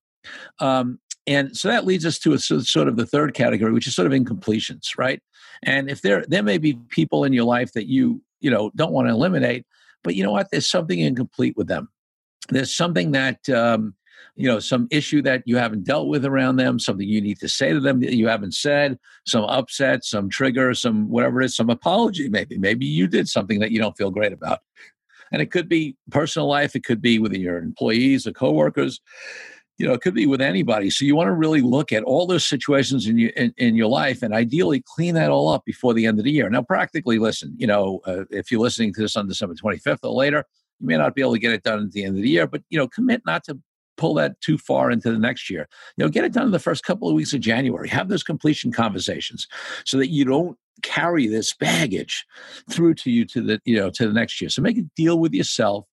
Um, 0.60 1.00
and 1.28 1.56
so 1.56 1.68
that 1.68 1.86
leads 1.86 2.06
us 2.06 2.18
to 2.20 2.34
a, 2.34 2.40
sort 2.40 2.88
of 2.88 2.96
the 2.96 3.06
third 3.06 3.34
category, 3.34 3.72
which 3.72 3.88
is 3.88 3.96
sort 3.96 4.12
of 4.12 4.14
incompletions, 4.14 4.98
right? 4.98 5.22
And 5.64 5.90
if 5.90 6.02
there 6.02 6.26
there 6.28 6.44
may 6.44 6.58
be 6.58 6.74
people 6.90 7.24
in 7.24 7.34
your 7.34 7.44
life 7.44 7.74
that 7.74 7.88
you 7.88 8.22
you 8.40 8.50
know 8.50 8.72
don't 8.76 8.92
want 8.92 9.08
to 9.08 9.14
eliminate, 9.14 9.66
but 10.04 10.16
you 10.16 10.24
know 10.24 10.32
what? 10.32 10.48
There's 10.52 10.68
something 10.68 11.00
incomplete 11.00 11.56
with 11.58 11.68
them. 11.68 11.90
There's 12.50 12.74
something 12.74 13.12
that, 13.12 13.48
um, 13.50 13.96
you 14.36 14.48
know, 14.48 14.60
some 14.60 14.88
issue 14.92 15.22
that 15.24 15.44
you 15.46 15.58
haven't 15.58 15.84
dealt 15.84 16.08
with 16.08 16.26
around 16.26 16.56
them, 16.56 16.80
something 16.80 17.08
you 17.08 17.22
need 17.22 17.40
to 17.40 17.50
say 17.50 17.74
to 17.74 17.80
them 17.80 18.00
that 18.02 18.16
you 18.16 18.28
haven't 18.28 18.54
said, 18.54 18.98
some 19.26 19.44
upset, 19.46 20.04
some 20.04 20.30
trigger, 20.30 20.74
some 20.74 21.10
whatever 21.10 21.42
it 21.42 21.46
is, 21.46 21.56
some 21.56 21.70
apology, 21.70 22.30
maybe. 22.30 22.58
Maybe 22.58 22.86
you 22.86 23.08
did 23.08 23.28
something 23.28 23.60
that 23.60 23.72
you 23.72 23.80
don't 23.80 23.98
feel 23.98 24.12
great 24.12 24.34
about. 24.34 24.60
And 25.32 25.42
it 25.42 25.52
could 25.52 25.70
be 25.70 25.96
personal 26.10 26.48
life, 26.48 26.76
it 26.76 26.84
could 26.84 27.02
be 27.02 27.20
with 27.20 27.34
your 27.34 27.58
employees 27.58 28.28
or 28.28 28.32
coworkers 28.32 29.00
you 29.82 29.88
know, 29.88 29.94
it 29.94 30.02
could 30.02 30.14
be 30.14 30.28
with 30.28 30.42
anybody. 30.42 30.92
So 30.92 31.06
you 31.06 31.16
want 31.16 31.30
to 31.30 31.34
really 31.34 31.62
look 31.62 31.92
at 31.92 32.04
all 32.04 32.28
those 32.28 32.46
situations 32.46 33.08
in 33.08 33.18
your 33.18 33.32
in, 33.32 33.52
in, 33.58 33.76
your 33.76 33.88
life, 33.88 34.22
and 34.22 34.32
ideally 34.32 34.84
clean 34.86 35.16
that 35.16 35.32
all 35.32 35.50
up 35.50 35.66
before 35.66 35.96
the 35.96 36.06
end 36.06 36.20
of 36.20 36.24
the 36.24 36.32
year. 36.32 36.48
Now, 36.52 36.62
practically, 36.62 37.18
listen, 37.18 37.56
you 37.58 37.66
know, 37.66 38.00
uh, 38.06 38.26
if 38.30 38.52
you're 38.52 38.62
listening 38.62 38.94
to 38.94 39.02
this 39.02 39.16
on 39.16 39.28
December 39.28 39.56
25th 39.56 39.98
or 40.04 40.14
later, 40.14 40.46
you 40.80 40.86
may 40.86 40.98
not 40.98 41.16
be 41.16 41.22
able 41.22 41.34
to 41.34 41.40
get 41.40 41.52
it 41.52 41.64
done 41.64 41.84
at 41.84 41.92
the 41.94 42.04
end 42.04 42.16
of 42.16 42.22
the 42.22 42.30
year, 42.30 42.46
but 42.46 42.62
you 42.70 42.78
know, 42.78 42.88
commit 42.88 43.24
not 43.26 43.44
to 43.46 43.58
pull 43.98 44.14
that 44.14 44.40
too 44.42 44.60
far 44.60 44.92
into 44.92 45.12
the 45.12 45.18
next 45.18 45.50
year. 45.50 45.68
You 45.98 46.06
know, 46.06 46.10
get 46.10 46.26
it 46.26 46.34
done 46.34 46.46
in 46.46 46.52
the 46.52 46.60
first 46.60 46.84
couple 46.84 47.10
of 47.10 47.16
weeks 47.16 47.34
of 47.34 47.40
January. 47.40 47.90
Have 47.90 48.08
those 48.08 48.24
completion 48.24 48.72
conversations 48.72 49.48
so 49.84 49.98
that 49.98 50.10
you 50.10 50.26
don't 50.26 50.60
carry 50.84 51.26
this 51.26 51.56
baggage 51.56 52.24
through 52.70 52.94
to 52.96 53.10
you 53.10 53.26
to 53.26 53.42
the 53.42 53.60
you 53.66 53.78
know 53.78 53.90
to 53.90 54.06
the 54.06 54.14
next 54.14 54.40
year. 54.42 54.50
So 54.52 54.62
make 54.62 54.78
a 54.78 54.84
deal 54.96 55.18
with 55.18 55.34
yourself 55.34 55.88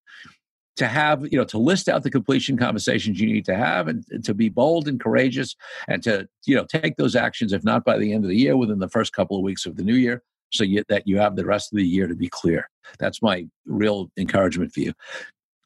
to 0.78 0.86
have, 0.86 1.22
you 1.30 1.36
know, 1.36 1.44
to 1.44 1.58
list 1.58 1.88
out 1.88 2.02
the 2.02 2.10
completion 2.10 2.56
conversations 2.56 3.20
you 3.20 3.26
need 3.26 3.44
to 3.44 3.56
have 3.56 3.88
and, 3.88 4.04
to 4.24 4.32
be 4.32 4.48
bold 4.48 4.88
and 4.88 5.00
courageous 5.00 5.54
and 5.88 6.02
to, 6.04 6.28
you 6.46 6.54
know, 6.54 6.64
take 6.64 6.96
those 6.96 7.14
actions, 7.14 7.52
if 7.52 7.64
not 7.64 7.84
by 7.84 7.98
the 7.98 8.12
end 8.12 8.24
of 8.24 8.30
the 8.30 8.36
year, 8.36 8.56
within 8.56 8.78
the 8.78 8.88
first 8.88 9.12
couple 9.12 9.36
of 9.36 9.42
weeks 9.42 9.66
of 9.66 9.76
the 9.76 9.82
new 9.82 9.94
year, 9.94 10.22
so 10.50 10.64
you, 10.64 10.82
that 10.88 11.06
you 11.06 11.18
have 11.18 11.36
the 11.36 11.44
rest 11.44 11.72
of 11.72 11.76
the 11.76 11.84
year 11.84 12.06
to 12.06 12.14
be 12.14 12.28
clear. 12.28 12.70
That's 12.98 13.20
my 13.20 13.46
real 13.66 14.10
encouragement 14.16 14.72
for 14.72 14.80
you. 14.80 14.92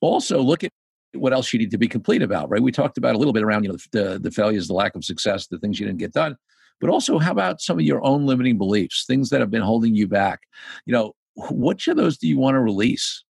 Also, 0.01 0.41
look 0.41 0.65
at 0.65 0.71
what 1.13 1.33
else 1.33 1.53
you 1.53 1.59
need 1.59 1.71
to 1.71 1.79
be 1.79 1.89
complete 1.89 2.23
about, 2.23 2.49
right? 2.49 2.63
We 2.63 2.73
talked 2.73 2.99
about 2.99 3.15
a 3.15 3.19
little 3.19 3.35
bit 3.35 3.43
around, 3.43 3.65
you 3.65 3.71
know, 3.71 3.79
the, 3.93 4.19
the 4.19 4.31
failures, 4.31 4.67
the 4.67 4.75
lack 4.75 4.95
of 4.95 5.05
success, 5.05 5.47
the 5.47 5.59
things 5.59 5.79
you 5.79 5.87
didn't 5.87 5.99
get 5.99 6.13
done. 6.13 6.37
But 6.81 6.91
also, 6.91 7.19
how 7.19 7.33
about 7.33 7.61
some 7.61 7.79
of 7.79 7.85
your 7.85 8.05
own 8.05 8.27
limiting 8.27 8.59
beliefs, 8.59 9.05
things 9.07 9.29
that 9.29 9.41
have 9.41 9.51
been 9.51 9.63
holding 9.63 9.95
you 9.95 10.09
back? 10.09 10.41
You 10.87 10.95
know, 10.95 11.13
which 11.37 11.87
of 11.87 11.97
those 11.97 12.17
do 12.17 12.27
you 12.27 12.39
want 12.39 12.55
to 12.55 12.61
release? 12.61 13.23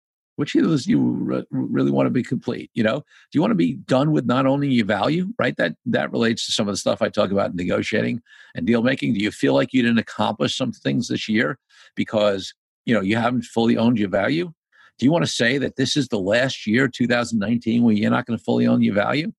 Which 0.42 0.56
of 0.56 0.64
those 0.64 0.88
you 0.88 1.00
re- 1.00 1.46
really 1.52 1.92
want 1.92 2.06
to 2.06 2.10
be 2.10 2.24
complete 2.24 2.68
you 2.74 2.82
know? 2.82 2.96
Do 2.98 3.04
you 3.34 3.40
want 3.40 3.52
to 3.52 3.56
be 3.56 3.74
done 3.74 4.10
with 4.10 4.26
not 4.26 4.44
owning 4.44 4.72
your 4.72 4.86
value 4.86 5.28
right? 5.38 5.56
That 5.56 5.76
that 5.86 6.10
relates 6.10 6.46
to 6.46 6.52
some 6.52 6.66
of 6.66 6.72
the 6.72 6.78
stuff 6.78 7.00
i 7.00 7.08
talk 7.08 7.30
about 7.30 7.50
in 7.50 7.56
negotiating 7.56 8.20
and 8.56 8.66
deal 8.66 8.82
making. 8.82 9.14
Do 9.14 9.20
you 9.20 9.30
feel 9.30 9.54
like 9.54 9.72
you 9.72 9.82
didn't 9.82 9.98
accomplish 9.98 10.56
some 10.56 10.72
things 10.72 11.06
this 11.06 11.28
year 11.28 11.60
because 11.94 12.52
you 12.86 12.92
know 12.92 13.02
you 13.02 13.16
haven't 13.16 13.44
fully 13.44 13.76
owned 13.76 14.00
your 14.00 14.08
value? 14.08 14.52
Do 14.98 15.06
you 15.06 15.12
want 15.12 15.24
to 15.24 15.30
say 15.30 15.58
that 15.58 15.76
this 15.76 15.96
is 15.96 16.08
the 16.08 16.18
last 16.18 16.66
year 16.66 16.88
2019 16.88 17.84
where 17.84 17.94
you're 17.94 18.10
not 18.10 18.26
going 18.26 18.36
to 18.36 18.44
fully 18.44 18.66
own 18.66 18.82
your 18.82 18.94
value 18.94 19.32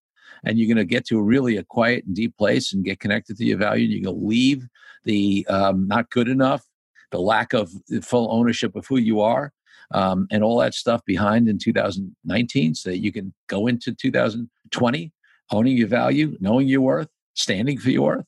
and 0.45 0.57
you're 0.57 0.73
going 0.73 0.77
to 0.77 0.95
get 0.95 1.05
to 1.07 1.19
a 1.19 1.23
really 1.23 1.57
a 1.57 1.63
quiet 1.63 2.05
and 2.05 2.15
deep 2.15 2.37
place 2.37 2.71
and 2.71 2.85
get 2.85 3.01
connected 3.01 3.37
to 3.37 3.45
your 3.45 3.57
value 3.57 3.83
and 3.83 3.93
you're 3.93 4.03
going 4.03 4.19
to 4.19 4.25
leave 4.25 4.65
the 5.03 5.45
um, 5.49 5.85
not 5.85 6.09
good 6.09 6.29
enough 6.29 6.63
the 7.11 7.19
lack 7.19 7.53
of 7.53 7.71
full 8.01 8.31
ownership 8.31 8.75
of 8.75 8.87
who 8.87 8.97
you 8.97 9.21
are 9.21 9.53
um, 9.93 10.27
and 10.31 10.43
all 10.43 10.57
that 10.59 10.73
stuff 10.73 11.01
behind 11.05 11.47
in 11.47 11.57
2019 11.57 12.75
so 12.75 12.89
that 12.89 12.99
you 12.99 13.11
can 13.11 13.33
go 13.47 13.67
into 13.67 13.93
2020 13.93 15.11
owning 15.51 15.77
your 15.77 15.87
value, 15.87 16.35
knowing 16.39 16.67
your 16.67 16.81
worth, 16.81 17.09
standing 17.35 17.77
for 17.77 17.89
your 17.89 18.01
worth. 18.03 18.25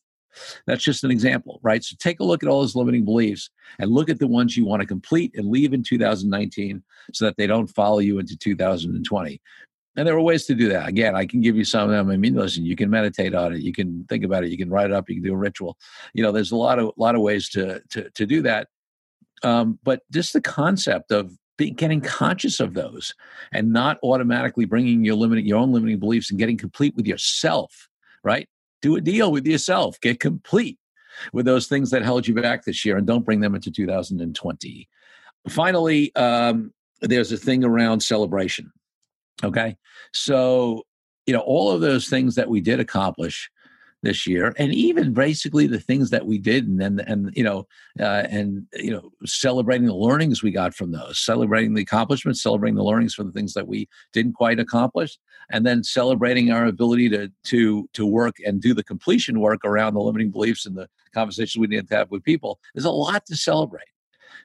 That's 0.68 0.84
just 0.84 1.04
an 1.04 1.12
example, 1.12 1.60
right? 1.64 1.84
So 1.84 1.96
take 2.00 2.20
a 2.20 2.24
look 2.24 2.44
at 2.44 2.50
all 2.50 2.62
those 2.62 2.76
limiting 2.76 3.06
beliefs 3.06 3.50
and 3.80 3.90
look 3.90 4.10
at 4.10 4.20
the 4.20 4.28
ones 4.28 4.58
you 4.58 4.66
want 4.66 4.82
to 4.82 4.88
complete 4.88 5.34
and 5.36 5.50
leave 5.50 5.74
in 5.74 5.82
2019 5.82 6.84
so 7.14 7.26
that 7.26 7.38
they 7.38 7.48
don't 7.48 7.68
follow 7.68 8.00
you 8.00 8.20
into 8.20 8.38
2020. 8.38 9.42
And 9.98 10.06
there 10.06 10.16
are 10.16 10.22
ways 10.22 10.46
to 10.48 10.56
do 10.56 10.68
that. 10.70 10.90
Again, 10.90 11.16
I 11.16 11.26
can 11.26 11.40
give 11.40 11.56
you 11.56 11.64
some 11.64 11.90
of 11.90 11.96
them. 11.96 12.10
I 12.10 12.18
mean, 12.18 12.36
listen, 12.36 12.66
you 12.66 12.76
can 12.76 12.90
meditate 12.90 13.34
on 13.34 13.54
it, 13.54 13.62
you 13.62 13.72
can 13.72 14.06
think 14.10 14.26
about 14.26 14.44
it, 14.44 14.50
you 14.50 14.58
can 14.58 14.70
write 14.70 14.88
it 14.88 14.92
up, 14.92 15.10
you 15.10 15.16
can 15.16 15.24
do 15.24 15.34
a 15.34 15.38
ritual. 15.38 15.78
You 16.14 16.22
know, 16.22 16.34
there's 16.34 16.52
a 16.52 16.58
lot 16.58 16.80
of 16.80 16.92
lot 16.98 17.16
of 17.16 17.22
ways 17.22 17.50
to 17.52 17.82
to 17.92 18.10
to 18.10 18.26
do 18.26 18.42
that. 18.42 18.68
Um, 19.44 19.80
but 19.84 20.02
just 20.12 20.34
the 20.34 20.42
concept 20.42 21.12
of 21.12 21.32
be, 21.58 21.72
getting 21.72 22.02
conscious 22.02 22.60
of 22.60 22.74
those 22.74 23.14
and 23.52 23.72
not 23.72 23.98
automatically 24.04 24.66
bringing 24.66 25.06
your 25.06 25.16
limiting 25.16 25.46
your 25.46 25.60
own 25.60 25.72
limiting 25.72 26.00
beliefs 26.00 26.30
and 26.30 26.40
getting 26.40 26.58
complete 26.58 26.96
with 26.96 27.08
yourself 27.08 27.90
right? 28.26 28.50
Do 28.82 28.98
a 28.98 29.02
deal 29.02 29.32
with 29.32 29.48
yourself. 29.48 30.02
Get 30.02 30.20
complete 30.20 30.78
with 31.32 31.46
those 31.46 31.68
things 31.68 31.92
that 31.92 32.02
held 32.02 32.28
you 32.28 32.34
back 32.34 32.66
this 32.66 32.84
year 32.84 32.98
and 32.98 33.08
don't 33.08 33.24
bring 33.24 33.40
them 33.40 33.56
into 33.56 33.72
2020 33.72 34.90
finally 35.48 36.14
um, 36.16 36.74
there's 37.00 37.32
a 37.32 37.38
thing 37.38 37.64
around 37.64 38.02
celebration 38.02 38.70
okay? 39.42 39.78
So 40.12 40.84
you 41.26 41.34
know 41.34 41.40
all 41.40 41.72
of 41.72 41.80
those 41.80 42.10
things 42.10 42.36
that 42.36 42.50
we 42.50 42.60
did 42.60 42.82
accomplish 42.82 43.50
this 44.06 44.26
year, 44.26 44.54
and 44.58 44.74
even 44.74 45.12
basically 45.14 45.68
the 45.68 45.80
things 45.80 46.12
that 46.12 46.26
we 46.26 46.38
did, 46.38 46.68
and 46.68 46.82
and, 46.82 47.02
and 47.02 47.36
you 47.36 47.44
know, 47.44 47.68
uh, 48.00 48.24
and 48.30 48.66
you 48.74 48.92
know, 48.92 49.12
celebrating 49.26 49.88
the 49.88 49.96
learnings 49.96 50.42
we 50.42 50.52
got 50.52 50.74
from 50.74 50.92
those, 50.92 51.20
celebrating 51.20 51.74
the 51.74 51.82
accomplishments, 51.82 52.42
celebrating 52.42 52.76
the 52.76 52.84
learnings 52.84 53.14
from 53.14 53.26
the 53.26 53.34
things 53.34 53.54
that 53.54 53.68
we 53.68 53.90
didn't 54.14 54.34
quite 54.34 54.60
accomplish, 54.60 55.18
and 55.50 55.66
then 55.66 55.84
celebrating 55.84 56.52
our 56.52 56.66
ability 56.66 57.10
to 57.10 57.30
to 57.46 57.90
to 57.94 58.06
work 58.06 58.36
and 58.46 58.62
do 58.62 58.74
the 58.74 58.84
completion 58.84 59.40
work 59.40 59.66
around 59.66 59.96
the 59.96 60.00
limiting 60.00 60.32
beliefs 60.32 60.66
and 60.66 60.78
the 60.78 60.88
conversations 61.14 61.60
we 61.60 61.68
need 61.68 61.88
to 61.88 61.96
have 61.96 62.12
with 62.12 62.24
people. 62.24 62.60
There's 62.74 62.86
a 62.86 62.92
lot 62.92 63.26
to 63.26 63.36
celebrate 63.36 63.88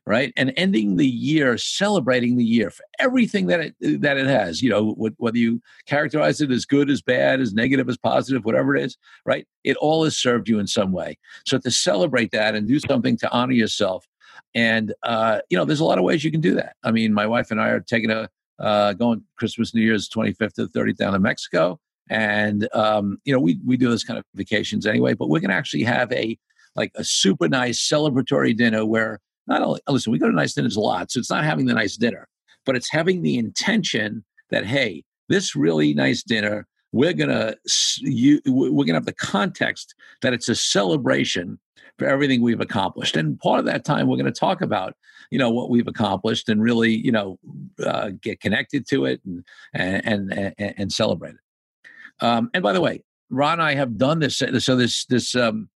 right? 0.06 0.32
And 0.36 0.52
ending 0.56 0.96
the 0.96 1.06
year, 1.06 1.56
celebrating 1.58 2.36
the 2.36 2.44
year 2.44 2.70
for 2.70 2.84
everything 2.98 3.46
that 3.46 3.60
it 3.60 4.00
that 4.00 4.16
it 4.16 4.26
has. 4.26 4.62
You 4.62 4.70
know, 4.70 4.94
whether 5.18 5.38
you 5.38 5.60
characterize 5.86 6.40
it 6.40 6.50
as 6.50 6.64
good, 6.64 6.90
as 6.90 7.02
bad, 7.02 7.40
as 7.40 7.52
negative, 7.52 7.88
as 7.88 7.98
positive, 7.98 8.44
whatever 8.44 8.74
it 8.74 8.84
is, 8.84 8.96
right? 9.24 9.46
It 9.64 9.76
all 9.76 10.04
has 10.04 10.16
served 10.16 10.48
you 10.48 10.58
in 10.58 10.66
some 10.66 10.92
way. 10.92 11.18
So 11.46 11.58
to 11.58 11.70
celebrate 11.70 12.30
that 12.32 12.54
and 12.54 12.66
do 12.66 12.80
something 12.80 13.16
to 13.18 13.30
honor 13.30 13.52
yourself, 13.52 14.06
and 14.54 14.94
uh, 15.02 15.40
you 15.48 15.56
know, 15.56 15.64
there's 15.64 15.80
a 15.80 15.84
lot 15.84 15.98
of 15.98 16.04
ways 16.04 16.24
you 16.24 16.30
can 16.30 16.40
do 16.40 16.54
that. 16.54 16.76
I 16.82 16.90
mean, 16.90 17.12
my 17.12 17.26
wife 17.26 17.50
and 17.50 17.60
I 17.60 17.68
are 17.68 17.80
taking 17.80 18.10
a 18.10 18.28
uh, 18.58 18.92
going 18.92 19.22
Christmas, 19.36 19.74
New 19.74 19.82
Year's, 19.82 20.08
25th 20.08 20.54
to 20.54 20.66
30th 20.66 20.96
down 20.96 21.14
to 21.14 21.18
Mexico. 21.18 21.78
And 22.10 22.68
um, 22.74 23.18
you 23.24 23.32
know, 23.32 23.40
we 23.40 23.60
we 23.64 23.76
do 23.76 23.88
this 23.90 24.04
kind 24.04 24.18
of 24.18 24.24
vacations 24.34 24.86
anyway, 24.86 25.14
but 25.14 25.28
we're 25.28 25.40
gonna 25.40 25.54
actually 25.54 25.84
have 25.84 26.12
a 26.12 26.36
like 26.74 26.90
a 26.96 27.04
super 27.04 27.48
nice 27.48 27.80
celebratory 27.80 28.56
dinner 28.56 28.84
where 28.84 29.20
not 29.50 29.62
only 29.62 29.80
listen, 29.88 30.12
we 30.12 30.18
go 30.18 30.30
to 30.30 30.34
nice 30.34 30.54
dinners 30.54 30.76
a 30.76 30.80
lot, 30.80 31.10
so 31.10 31.18
it's 31.18 31.30
not 31.30 31.44
having 31.44 31.66
the 31.66 31.74
nice 31.74 31.96
dinner, 31.96 32.28
but 32.64 32.76
it's 32.76 32.90
having 32.90 33.22
the 33.22 33.36
intention 33.36 34.24
that 34.50 34.64
hey, 34.64 35.04
this 35.28 35.54
really 35.54 35.92
nice 35.92 36.22
dinner, 36.22 36.66
we're 36.92 37.12
gonna 37.12 37.54
you, 37.98 38.40
we're 38.46 38.84
gonna 38.84 38.96
have 38.96 39.06
the 39.06 39.12
context 39.12 39.94
that 40.22 40.32
it's 40.32 40.48
a 40.48 40.54
celebration 40.54 41.58
for 41.98 42.06
everything 42.06 42.40
we've 42.40 42.60
accomplished, 42.60 43.16
and 43.16 43.38
part 43.40 43.58
of 43.58 43.66
that 43.66 43.84
time 43.84 44.06
we're 44.06 44.22
to 44.22 44.32
talk 44.32 44.62
about 44.62 44.94
you 45.30 45.38
know 45.38 45.50
what 45.50 45.68
we've 45.68 45.88
accomplished 45.88 46.48
and 46.48 46.62
really 46.62 46.92
you 46.92 47.12
know 47.12 47.38
uh, 47.84 48.10
get 48.22 48.40
connected 48.40 48.86
to 48.88 49.04
it 49.04 49.20
and 49.24 49.44
and 49.74 50.32
and, 50.32 50.54
and 50.58 50.92
celebrate 50.92 51.34
it. 51.34 52.24
Um, 52.24 52.50
and 52.54 52.62
by 52.62 52.72
the 52.72 52.80
way, 52.80 53.02
Ron 53.30 53.54
and 53.54 53.62
I 53.62 53.74
have 53.74 53.98
done 53.98 54.20
this. 54.20 54.42
So 54.58 54.76
this 54.76 55.06
this 55.06 55.34
um, 55.34 55.68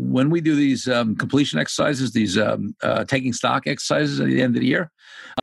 when 0.00 0.30
we 0.30 0.40
do 0.40 0.54
these 0.54 0.86
um, 0.88 1.16
completion 1.16 1.58
exercises, 1.58 2.12
these 2.12 2.38
um, 2.38 2.74
uh, 2.82 3.04
taking 3.04 3.32
stock 3.32 3.66
exercises 3.66 4.20
at 4.20 4.26
the 4.26 4.40
end 4.40 4.54
of 4.54 4.60
the 4.60 4.66
year, 4.66 4.90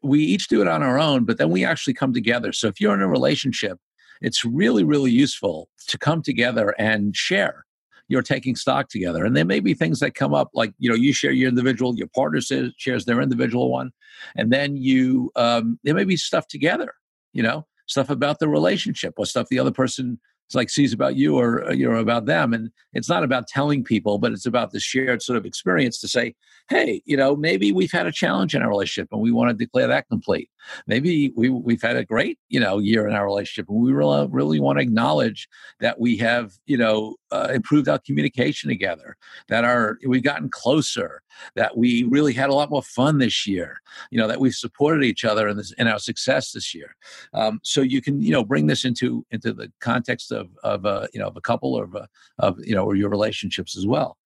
we 0.01 0.21
each 0.21 0.47
do 0.47 0.61
it 0.61 0.67
on 0.67 0.81
our 0.81 0.97
own, 0.97 1.25
but 1.25 1.37
then 1.37 1.49
we 1.49 1.65
actually 1.65 1.93
come 1.93 2.13
together. 2.13 2.51
So 2.53 2.67
if 2.67 2.79
you're 2.79 2.93
in 2.93 3.01
a 3.01 3.07
relationship 3.07 3.79
it's 4.21 4.45
really, 4.45 4.83
really 4.83 5.11
useful 5.11 5.69
to 5.87 5.97
come 5.97 6.21
together 6.21 6.73
and 6.79 7.15
share 7.15 7.65
you're 8.07 8.21
taking 8.21 8.55
stock 8.55 8.87
together. 8.89 9.25
And 9.25 9.35
there 9.35 9.45
may 9.45 9.59
be 9.59 9.73
things 9.73 9.99
that 9.99 10.13
come 10.13 10.31
up 10.31 10.49
like, 10.53 10.73
you 10.77 10.87
know, 10.87 10.95
you 10.95 11.11
share 11.11 11.31
your 11.31 11.49
individual, 11.49 11.95
your 11.95 12.07
partner 12.09 12.39
shares 12.77 13.05
their 13.05 13.19
individual 13.19 13.71
one. 13.71 13.89
And 14.35 14.53
then 14.53 14.77
you, 14.77 15.31
um, 15.35 15.79
there 15.83 15.95
may 15.95 16.03
be 16.03 16.15
stuff 16.15 16.47
together, 16.47 16.93
you 17.33 17.41
know, 17.41 17.65
stuff 17.87 18.11
about 18.11 18.37
the 18.37 18.47
relationship 18.47 19.15
or 19.17 19.25
stuff 19.25 19.47
the 19.49 19.57
other 19.57 19.71
person 19.71 20.19
it's 20.45 20.55
like 20.55 20.69
sees 20.69 20.93
about 20.93 21.15
you 21.15 21.37
or 21.37 21.67
uh, 21.67 21.71
you 21.73 21.89
know 21.89 21.99
about 21.99 22.25
them. 22.25 22.53
And 22.53 22.71
it's 22.93 23.09
not 23.09 23.23
about 23.23 23.47
telling 23.47 23.83
people 23.83 24.17
but 24.17 24.31
it's 24.31 24.45
about 24.45 24.71
the 24.71 24.79
shared 24.79 25.21
sort 25.21 25.37
of 25.37 25.45
experience 25.45 25.99
to 25.99 26.07
say 26.07 26.35
hey 26.69 27.01
you 27.05 27.17
know 27.17 27.35
maybe 27.35 27.71
we've 27.71 27.91
had 27.91 28.07
a 28.07 28.11
challenge 28.11 28.55
in 28.55 28.61
our 28.61 28.69
relationship 28.69 29.09
and 29.11 29.21
we 29.21 29.31
want 29.31 29.49
to 29.49 29.65
declare 29.65 29.87
that 29.87 30.07
complete. 30.07 30.49
Maybe 30.87 31.31
we, 31.35 31.49
we've 31.49 31.81
had 31.81 31.95
a 31.95 32.05
great 32.05 32.39
you 32.49 32.59
know 32.59 32.79
year 32.79 33.07
in 33.07 33.15
our 33.15 33.25
relationship 33.25 33.69
and 33.69 33.79
we 33.79 33.91
really, 33.91 34.27
really 34.29 34.59
want 34.59 34.79
to 34.79 34.83
acknowledge 34.83 35.47
that 35.79 35.99
we 35.99 36.17
have 36.17 36.53
you 36.65 36.77
know 36.77 37.15
uh, 37.35 37.47
improved 37.53 37.89
our 37.89 37.99
communication 37.99 38.69
together 38.69 39.17
that 39.47 39.63
our 39.63 39.97
we've 40.07 40.23
gotten 40.23 40.49
closer 40.49 41.21
that 41.55 41.77
we 41.77 42.03
really 42.03 42.33
had 42.33 42.49
a 42.49 42.53
lot 42.53 42.69
more 42.69 42.83
fun 42.83 43.17
this 43.17 43.45
year 43.45 43.77
you 44.11 44.17
know 44.17 44.27
that 44.27 44.39
we've 44.39 44.53
supported 44.53 45.03
each 45.03 45.25
other 45.25 45.47
in, 45.47 45.57
this, 45.57 45.71
in 45.77 45.87
our 45.87 45.99
success 45.99 46.51
this 46.51 46.73
year 46.73 46.95
um, 47.33 47.59
so 47.63 47.81
you 47.81 48.01
can 48.01 48.21
you 48.21 48.31
know 48.31 48.43
bring 48.43 48.67
this 48.67 48.85
into 48.85 49.25
into 49.31 49.53
the 49.53 49.71
context 49.81 50.31
of 50.31 50.49
of 50.63 50.85
a 50.85 51.07
you 51.13 51.19
know 51.19 51.27
of 51.27 51.37
a 51.37 51.41
couple 51.41 51.73
or 51.75 51.83
of, 51.83 51.95
a, 51.95 52.07
of 52.39 52.57
you 52.63 52.75
know 52.75 52.85
or 52.85 52.95
your 52.95 53.09
relationships 53.09 53.77
as 53.77 53.85
well. 53.85 54.17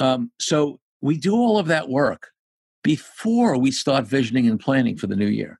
Um, 0.00 0.30
so 0.38 0.80
we 1.00 1.16
do 1.16 1.34
all 1.34 1.58
of 1.58 1.66
that 1.66 1.88
work 1.88 2.30
before 2.82 3.58
we 3.58 3.70
start 3.70 4.06
visioning 4.06 4.48
and 4.48 4.60
planning 4.60 4.96
for 4.96 5.06
the 5.06 5.16
new 5.16 5.26
year 5.26 5.58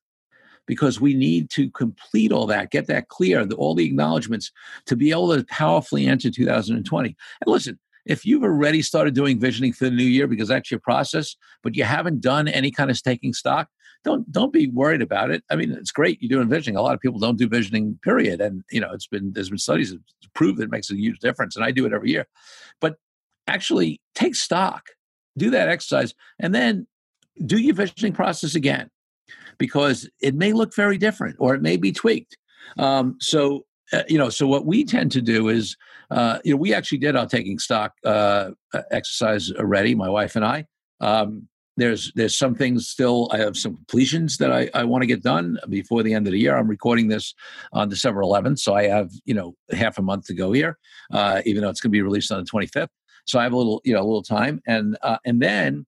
because 0.68 1.00
we 1.00 1.14
need 1.14 1.50
to 1.50 1.70
complete 1.70 2.30
all 2.30 2.46
that, 2.46 2.70
get 2.70 2.86
that 2.86 3.08
clear, 3.08 3.44
the, 3.44 3.56
all 3.56 3.74
the 3.74 3.86
acknowledgments 3.86 4.52
to 4.86 4.94
be 4.94 5.10
able 5.10 5.34
to 5.34 5.44
powerfully 5.46 6.06
enter 6.06 6.30
2020. 6.30 7.08
And 7.08 7.16
listen, 7.52 7.78
if 8.06 8.24
you've 8.24 8.44
already 8.44 8.82
started 8.82 9.14
doing 9.14 9.40
visioning 9.40 9.72
for 9.72 9.86
the 9.86 9.90
new 9.90 10.04
year 10.04 10.28
because 10.28 10.48
that's 10.48 10.70
your 10.70 10.78
process, 10.78 11.34
but 11.62 11.74
you 11.74 11.84
haven't 11.84 12.20
done 12.20 12.46
any 12.46 12.70
kind 12.70 12.90
of 12.90 13.02
taking 13.02 13.32
stock, 13.32 13.68
don't 14.04 14.30
don't 14.30 14.52
be 14.52 14.68
worried 14.68 15.02
about 15.02 15.30
it. 15.30 15.42
I 15.50 15.56
mean, 15.56 15.72
it's 15.72 15.90
great 15.90 16.22
you're 16.22 16.28
doing 16.28 16.48
visioning. 16.48 16.76
A 16.76 16.82
lot 16.82 16.94
of 16.94 17.00
people 17.00 17.18
don't 17.18 17.36
do 17.36 17.48
visioning, 17.48 17.98
period. 18.02 18.40
And 18.40 18.62
you 18.70 18.80
know, 18.80 18.92
it's 18.92 19.08
been 19.08 19.32
there's 19.32 19.48
been 19.48 19.58
studies 19.58 19.90
that 19.90 20.00
prove 20.34 20.58
that 20.58 20.64
it 20.64 20.70
makes 20.70 20.90
a 20.90 20.96
huge 20.96 21.18
difference, 21.18 21.56
and 21.56 21.64
I 21.64 21.72
do 21.72 21.84
it 21.84 21.92
every 21.92 22.10
year. 22.10 22.26
But 22.80 22.96
actually, 23.48 24.00
take 24.14 24.36
stock, 24.36 24.90
do 25.36 25.50
that 25.50 25.68
exercise, 25.68 26.14
and 26.38 26.54
then 26.54 26.86
do 27.44 27.58
your 27.58 27.74
visioning 27.74 28.12
process 28.12 28.54
again, 28.54 28.90
because 29.58 30.08
it 30.20 30.34
may 30.34 30.52
look 30.52 30.74
very 30.74 30.98
different 30.98 31.36
or 31.38 31.54
it 31.54 31.62
may 31.62 31.76
be 31.76 31.92
tweaked. 31.92 32.36
Um, 32.78 33.16
so 33.20 33.64
uh, 33.92 34.02
you 34.08 34.18
know, 34.18 34.28
so 34.28 34.46
what 34.46 34.66
we 34.66 34.84
tend 34.84 35.12
to 35.12 35.22
do 35.22 35.48
is, 35.48 35.76
uh, 36.10 36.38
you 36.44 36.52
know, 36.52 36.58
we 36.58 36.74
actually 36.74 36.98
did 36.98 37.16
our 37.16 37.26
taking 37.26 37.58
stock 37.58 37.92
uh, 38.04 38.50
exercise 38.90 39.50
already, 39.52 39.94
my 39.94 40.08
wife 40.08 40.36
and 40.36 40.44
I. 40.44 40.66
Um, 41.00 41.48
there's 41.76 42.12
there's 42.16 42.36
some 42.36 42.54
things 42.54 42.88
still. 42.88 43.30
I 43.32 43.38
have 43.38 43.56
some 43.56 43.76
completions 43.76 44.36
that 44.38 44.52
I, 44.52 44.68
I 44.74 44.84
want 44.84 45.02
to 45.02 45.06
get 45.06 45.22
done 45.22 45.58
before 45.68 46.02
the 46.02 46.12
end 46.12 46.26
of 46.26 46.32
the 46.32 46.38
year. 46.40 46.56
I'm 46.56 46.66
recording 46.66 47.06
this 47.08 47.34
on 47.72 47.88
December 47.88 48.20
11th, 48.20 48.58
so 48.58 48.74
I 48.74 48.88
have 48.88 49.10
you 49.24 49.34
know 49.34 49.54
half 49.70 49.96
a 49.96 50.02
month 50.02 50.26
to 50.26 50.34
go 50.34 50.52
here, 50.52 50.76
uh, 51.12 51.40
even 51.46 51.62
though 51.62 51.70
it's 51.70 51.80
going 51.80 51.90
to 51.90 51.96
be 51.96 52.02
released 52.02 52.32
on 52.32 52.42
the 52.42 52.50
25th. 52.50 52.88
So 53.26 53.38
I 53.38 53.44
have 53.44 53.52
a 53.52 53.56
little 53.56 53.80
you 53.84 53.94
know 53.94 54.00
a 54.00 54.02
little 54.02 54.24
time, 54.24 54.60
and 54.66 54.98
uh, 55.02 55.18
and 55.24 55.40
then 55.40 55.86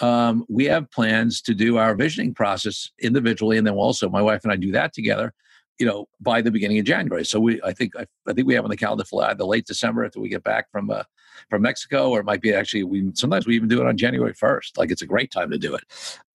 um, 0.00 0.44
we 0.48 0.64
have 0.66 0.90
plans 0.90 1.42
to 1.42 1.54
do 1.54 1.76
our 1.76 1.94
visioning 1.94 2.34
process 2.34 2.90
individually, 3.00 3.58
and 3.58 3.66
then 3.66 3.74
also 3.74 4.08
my 4.08 4.22
wife 4.22 4.44
and 4.44 4.52
I 4.52 4.56
do 4.56 4.72
that 4.72 4.92
together 4.92 5.34
you 5.78 5.86
know, 5.86 6.06
by 6.20 6.40
the 6.40 6.50
beginning 6.50 6.78
of 6.78 6.84
January. 6.84 7.24
So 7.24 7.40
we, 7.40 7.60
I 7.62 7.72
think, 7.72 7.96
I, 7.96 8.06
I 8.28 8.32
think 8.32 8.46
we 8.46 8.54
have 8.54 8.62
on 8.62 8.70
the 8.70 8.76
calendar 8.76 9.04
for 9.04 9.24
either 9.24 9.42
late 9.42 9.66
December 9.66 10.04
after 10.04 10.20
we 10.20 10.28
get 10.28 10.44
back 10.44 10.70
from 10.70 10.90
uh, 10.90 11.02
from 11.50 11.62
Mexico, 11.62 12.10
or 12.10 12.20
it 12.20 12.24
might 12.24 12.40
be 12.40 12.52
actually 12.52 12.84
we 12.84 13.10
sometimes 13.14 13.46
we 13.46 13.56
even 13.56 13.68
do 13.68 13.80
it 13.80 13.86
on 13.86 13.96
January 13.96 14.34
first. 14.34 14.78
Like 14.78 14.90
it's 14.90 15.02
a 15.02 15.06
great 15.06 15.32
time 15.32 15.50
to 15.50 15.58
do 15.58 15.74
it. 15.74 15.82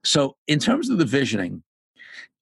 So 0.03 0.35
in 0.47 0.59
terms 0.59 0.89
of 0.89 0.97
the 0.97 1.05
visioning, 1.05 1.63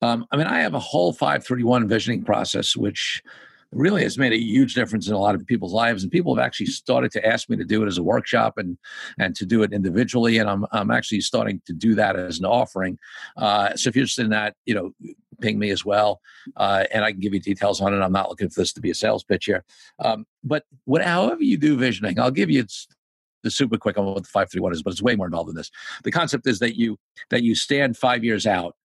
um, 0.02 0.26
I 0.32 0.38
mean, 0.38 0.48
I 0.48 0.62
have 0.62 0.74
a 0.74 0.80
whole 0.80 1.14
five 1.14 1.46
thirty 1.46 1.64
one 1.64 1.88
visioning 1.88 2.24
process, 2.24 2.76
which 2.76 3.22
really 3.76 4.04
has 4.04 4.18
made 4.18 4.32
a 4.32 4.40
huge 4.40 4.74
difference 4.74 5.08
in 5.08 5.14
a 5.14 5.20
lot 5.20 5.36
of 5.36 5.46
people's 5.46 5.74
lives 5.74 6.02
and 6.02 6.12
people 6.12 6.34
have 6.36 6.44
actually 6.44 6.66
started 6.66 7.12
to 7.12 7.26
ask 7.26 7.50
me 7.50 7.58
to 7.58 7.66
do 7.66 7.84
it 7.84 7.88
as 7.88 7.98
a 7.98 8.04
workshop 8.04 8.58
and 8.58 8.78
and 9.20 9.36
to 9.36 9.46
do 9.46 9.64
it 9.64 9.74
individually 9.74 10.38
and 10.38 10.50
i'm, 10.50 10.66
I'm 10.72 10.92
actually 10.92 11.22
starting 11.22 11.62
to 11.68 11.74
do 11.74 11.96
that 11.96 12.16
as 12.16 12.40
an 12.40 12.46
offering. 12.46 12.98
Uh, 13.38 13.76
so 13.76 13.90
if 13.90 13.96
you're 13.96 14.04
interested 14.04 14.26
in 14.26 14.32
that 14.32 14.56
you 14.66 14.74
know 14.74 14.92
ping 15.42 15.60
me 15.60 15.70
as 15.70 15.84
well 15.84 16.22
uh, 16.56 16.86
and 16.92 17.04
i 17.04 17.12
can 17.12 17.20
give 17.20 17.34
you 17.34 17.40
details 17.40 17.82
on 17.82 17.94
it. 17.94 18.02
I'm 18.02 18.14
not 18.14 18.30
looking 18.30 18.50
for 18.50 18.62
this 18.62 18.74
to 18.74 18.82
be 18.82 18.92
a 18.92 18.96
sales 18.96 19.24
pitch 19.24 19.46
here. 19.46 19.64
Um, 20.00 20.26
but 20.44 20.64
what 20.86 21.04
however 21.04 21.44
you 21.44 21.58
do 21.58 21.78
visioning 21.78 22.20
i'll 22.20 22.32
give 22.32 22.50
you 22.50 22.66
the 23.44 23.52
super 23.52 23.78
quick 23.78 23.98
on 23.98 24.06
what 24.06 24.24
the 24.24 24.30
531 24.30 24.74
is 24.74 24.84
but 24.84 24.92
it's 24.92 25.02
way 25.02 25.16
more 25.16 25.28
involved 25.28 25.50
than 25.50 25.56
this. 25.56 25.70
The 26.04 26.12
concept 26.12 26.48
is 26.48 26.60
that 26.60 26.78
you 26.78 26.98
that 27.30 27.44
you 27.44 27.56
stand 27.56 27.96
five 27.96 28.24
years 28.24 28.48
out 28.48 28.76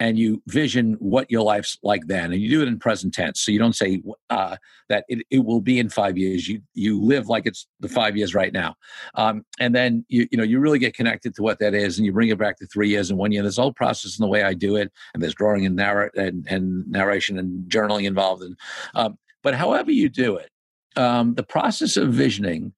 and 0.00 0.18
you 0.18 0.42
vision 0.48 0.94
what 0.98 1.30
your 1.30 1.42
life's 1.42 1.78
like 1.82 2.06
then 2.06 2.32
and 2.32 2.40
you 2.42 2.50
do 2.50 2.62
it 2.62 2.68
in 2.68 2.78
present 2.78 3.14
tense 3.14 3.40
so 3.40 3.52
you 3.52 3.58
don't 3.58 3.76
say 3.76 4.02
uh, 4.30 4.56
that 4.88 5.04
it, 5.08 5.24
it 5.30 5.44
will 5.44 5.60
be 5.60 5.78
in 5.78 5.88
five 5.88 6.18
years 6.18 6.48
you 6.48 6.60
you 6.74 7.00
live 7.00 7.28
like 7.28 7.46
it's 7.46 7.66
the 7.80 7.88
five 7.88 8.16
years 8.16 8.34
right 8.34 8.52
now. 8.52 8.74
Um, 9.14 9.44
and 9.60 9.74
then 9.74 10.04
you 10.08 10.26
you 10.30 10.38
know 10.38 10.44
you 10.44 10.58
really 10.58 10.78
get 10.78 10.94
connected 10.94 11.34
to 11.34 11.42
what 11.42 11.58
that 11.60 11.74
is 11.74 11.98
and 11.98 12.06
you 12.06 12.12
bring 12.12 12.28
it 12.28 12.38
back 12.38 12.56
to 12.58 12.66
three 12.66 12.88
years 12.88 13.10
and 13.10 13.18
one 13.18 13.32
year 13.32 13.42
there's 13.42 13.56
whole 13.56 13.72
process 13.72 14.18
in 14.18 14.22
the 14.22 14.28
way 14.28 14.42
i 14.42 14.54
do 14.54 14.76
it 14.76 14.90
and 15.12 15.22
there's 15.22 15.34
drawing 15.34 15.66
and, 15.66 15.76
narr- 15.76 16.10
and, 16.16 16.46
and 16.48 16.86
narration 16.90 17.38
and 17.38 17.68
journaling 17.70 18.04
involved 18.04 18.42
in 18.42 18.56
um, 18.94 19.18
but 19.42 19.54
however 19.54 19.90
you 19.90 20.08
do 20.08 20.36
it 20.36 20.50
um, 20.96 21.34
the 21.34 21.42
process 21.42 21.96
of 21.96 22.12
visioning 22.12 22.72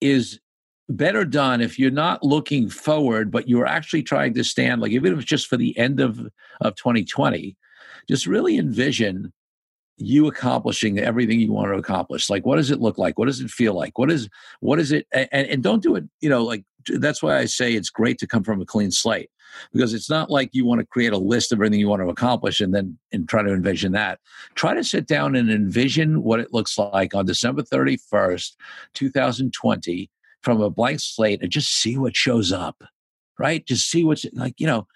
is 0.00 0.40
better 0.88 1.24
done 1.24 1.60
if 1.60 1.78
you're 1.78 1.90
not 1.90 2.22
looking 2.22 2.68
forward, 2.68 3.30
but 3.30 3.48
you're 3.48 3.66
actually 3.66 4.02
trying 4.02 4.34
to 4.34 4.44
stand, 4.44 4.80
like 4.80 4.92
even 4.92 5.12
if 5.12 5.18
it's 5.20 5.28
just 5.28 5.46
for 5.46 5.56
the 5.56 5.76
end 5.78 6.00
of, 6.00 6.18
of 6.60 6.74
2020, 6.76 7.56
just 8.08 8.26
really 8.26 8.58
envision 8.58 9.32
you 9.96 10.26
accomplishing 10.26 10.98
everything 10.98 11.40
you 11.40 11.52
want 11.52 11.72
to 11.72 11.78
accomplish. 11.78 12.28
Like 12.28 12.44
what 12.44 12.56
does 12.56 12.70
it 12.70 12.80
look 12.80 12.98
like? 12.98 13.18
What 13.18 13.26
does 13.26 13.40
it 13.40 13.50
feel 13.50 13.74
like? 13.74 13.98
What 13.98 14.10
is 14.10 14.28
what 14.60 14.80
is 14.80 14.92
it? 14.92 15.06
And, 15.12 15.28
and 15.32 15.62
don't 15.62 15.82
do 15.82 15.94
it 15.94 16.04
you 16.20 16.28
know 16.28 16.42
like 16.42 16.64
that's 16.86 17.22
why 17.22 17.38
i 17.38 17.46
say 17.46 17.72
it's 17.72 17.88
great 17.88 18.18
to 18.18 18.26
come 18.26 18.44
from 18.44 18.60
a 18.60 18.66
clean 18.66 18.90
slate 18.90 19.30
because 19.72 19.94
it's 19.94 20.10
not 20.10 20.30
like 20.30 20.50
you 20.52 20.64
want 20.64 20.80
to 20.80 20.86
create 20.86 21.12
a 21.12 21.18
list 21.18 21.52
of 21.52 21.58
everything 21.58 21.80
you 21.80 21.88
want 21.88 22.02
to 22.02 22.08
accomplish 22.08 22.60
and 22.60 22.74
then 22.74 22.98
and 23.12 23.28
try 23.28 23.42
to 23.42 23.52
envision 23.52 23.92
that. 23.92 24.18
Try 24.54 24.74
to 24.74 24.84
sit 24.84 25.06
down 25.06 25.34
and 25.36 25.50
envision 25.50 26.22
what 26.22 26.40
it 26.40 26.52
looks 26.52 26.76
like 26.78 27.14
on 27.14 27.26
december 27.26 27.62
31st 27.62 28.52
2020 28.94 30.10
from 30.44 30.60
a 30.60 30.70
blank 30.70 31.00
slate 31.00 31.42
and 31.42 31.50
just 31.50 31.74
see 31.74 31.96
what 31.96 32.14
shows 32.14 32.52
up, 32.52 32.84
right? 33.38 33.64
Just 33.66 33.90
see 33.90 34.04
what's 34.04 34.26
like, 34.34 34.54
you 34.58 34.66
know, 34.66 34.86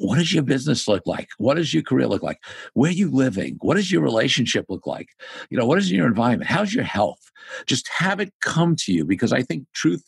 what 0.00 0.16
does 0.16 0.32
your 0.32 0.42
business 0.42 0.88
look 0.88 1.06
like? 1.06 1.28
What 1.36 1.56
does 1.56 1.74
your 1.74 1.82
career 1.82 2.06
look 2.06 2.22
like? 2.22 2.42
Where 2.72 2.88
are 2.88 2.94
you 2.94 3.10
living? 3.10 3.58
What 3.60 3.74
does 3.74 3.92
your 3.92 4.00
relationship 4.00 4.64
look 4.70 4.86
like? 4.86 5.10
You 5.50 5.58
know, 5.58 5.66
what 5.66 5.76
is 5.76 5.92
your 5.92 6.06
environment? 6.06 6.50
How's 6.50 6.72
your 6.72 6.84
health? 6.84 7.20
Just 7.66 7.86
have 7.98 8.18
it 8.18 8.32
come 8.40 8.76
to 8.76 8.94
you 8.94 9.04
because 9.04 9.32
I 9.32 9.42
think 9.42 9.66
truth 9.74 10.02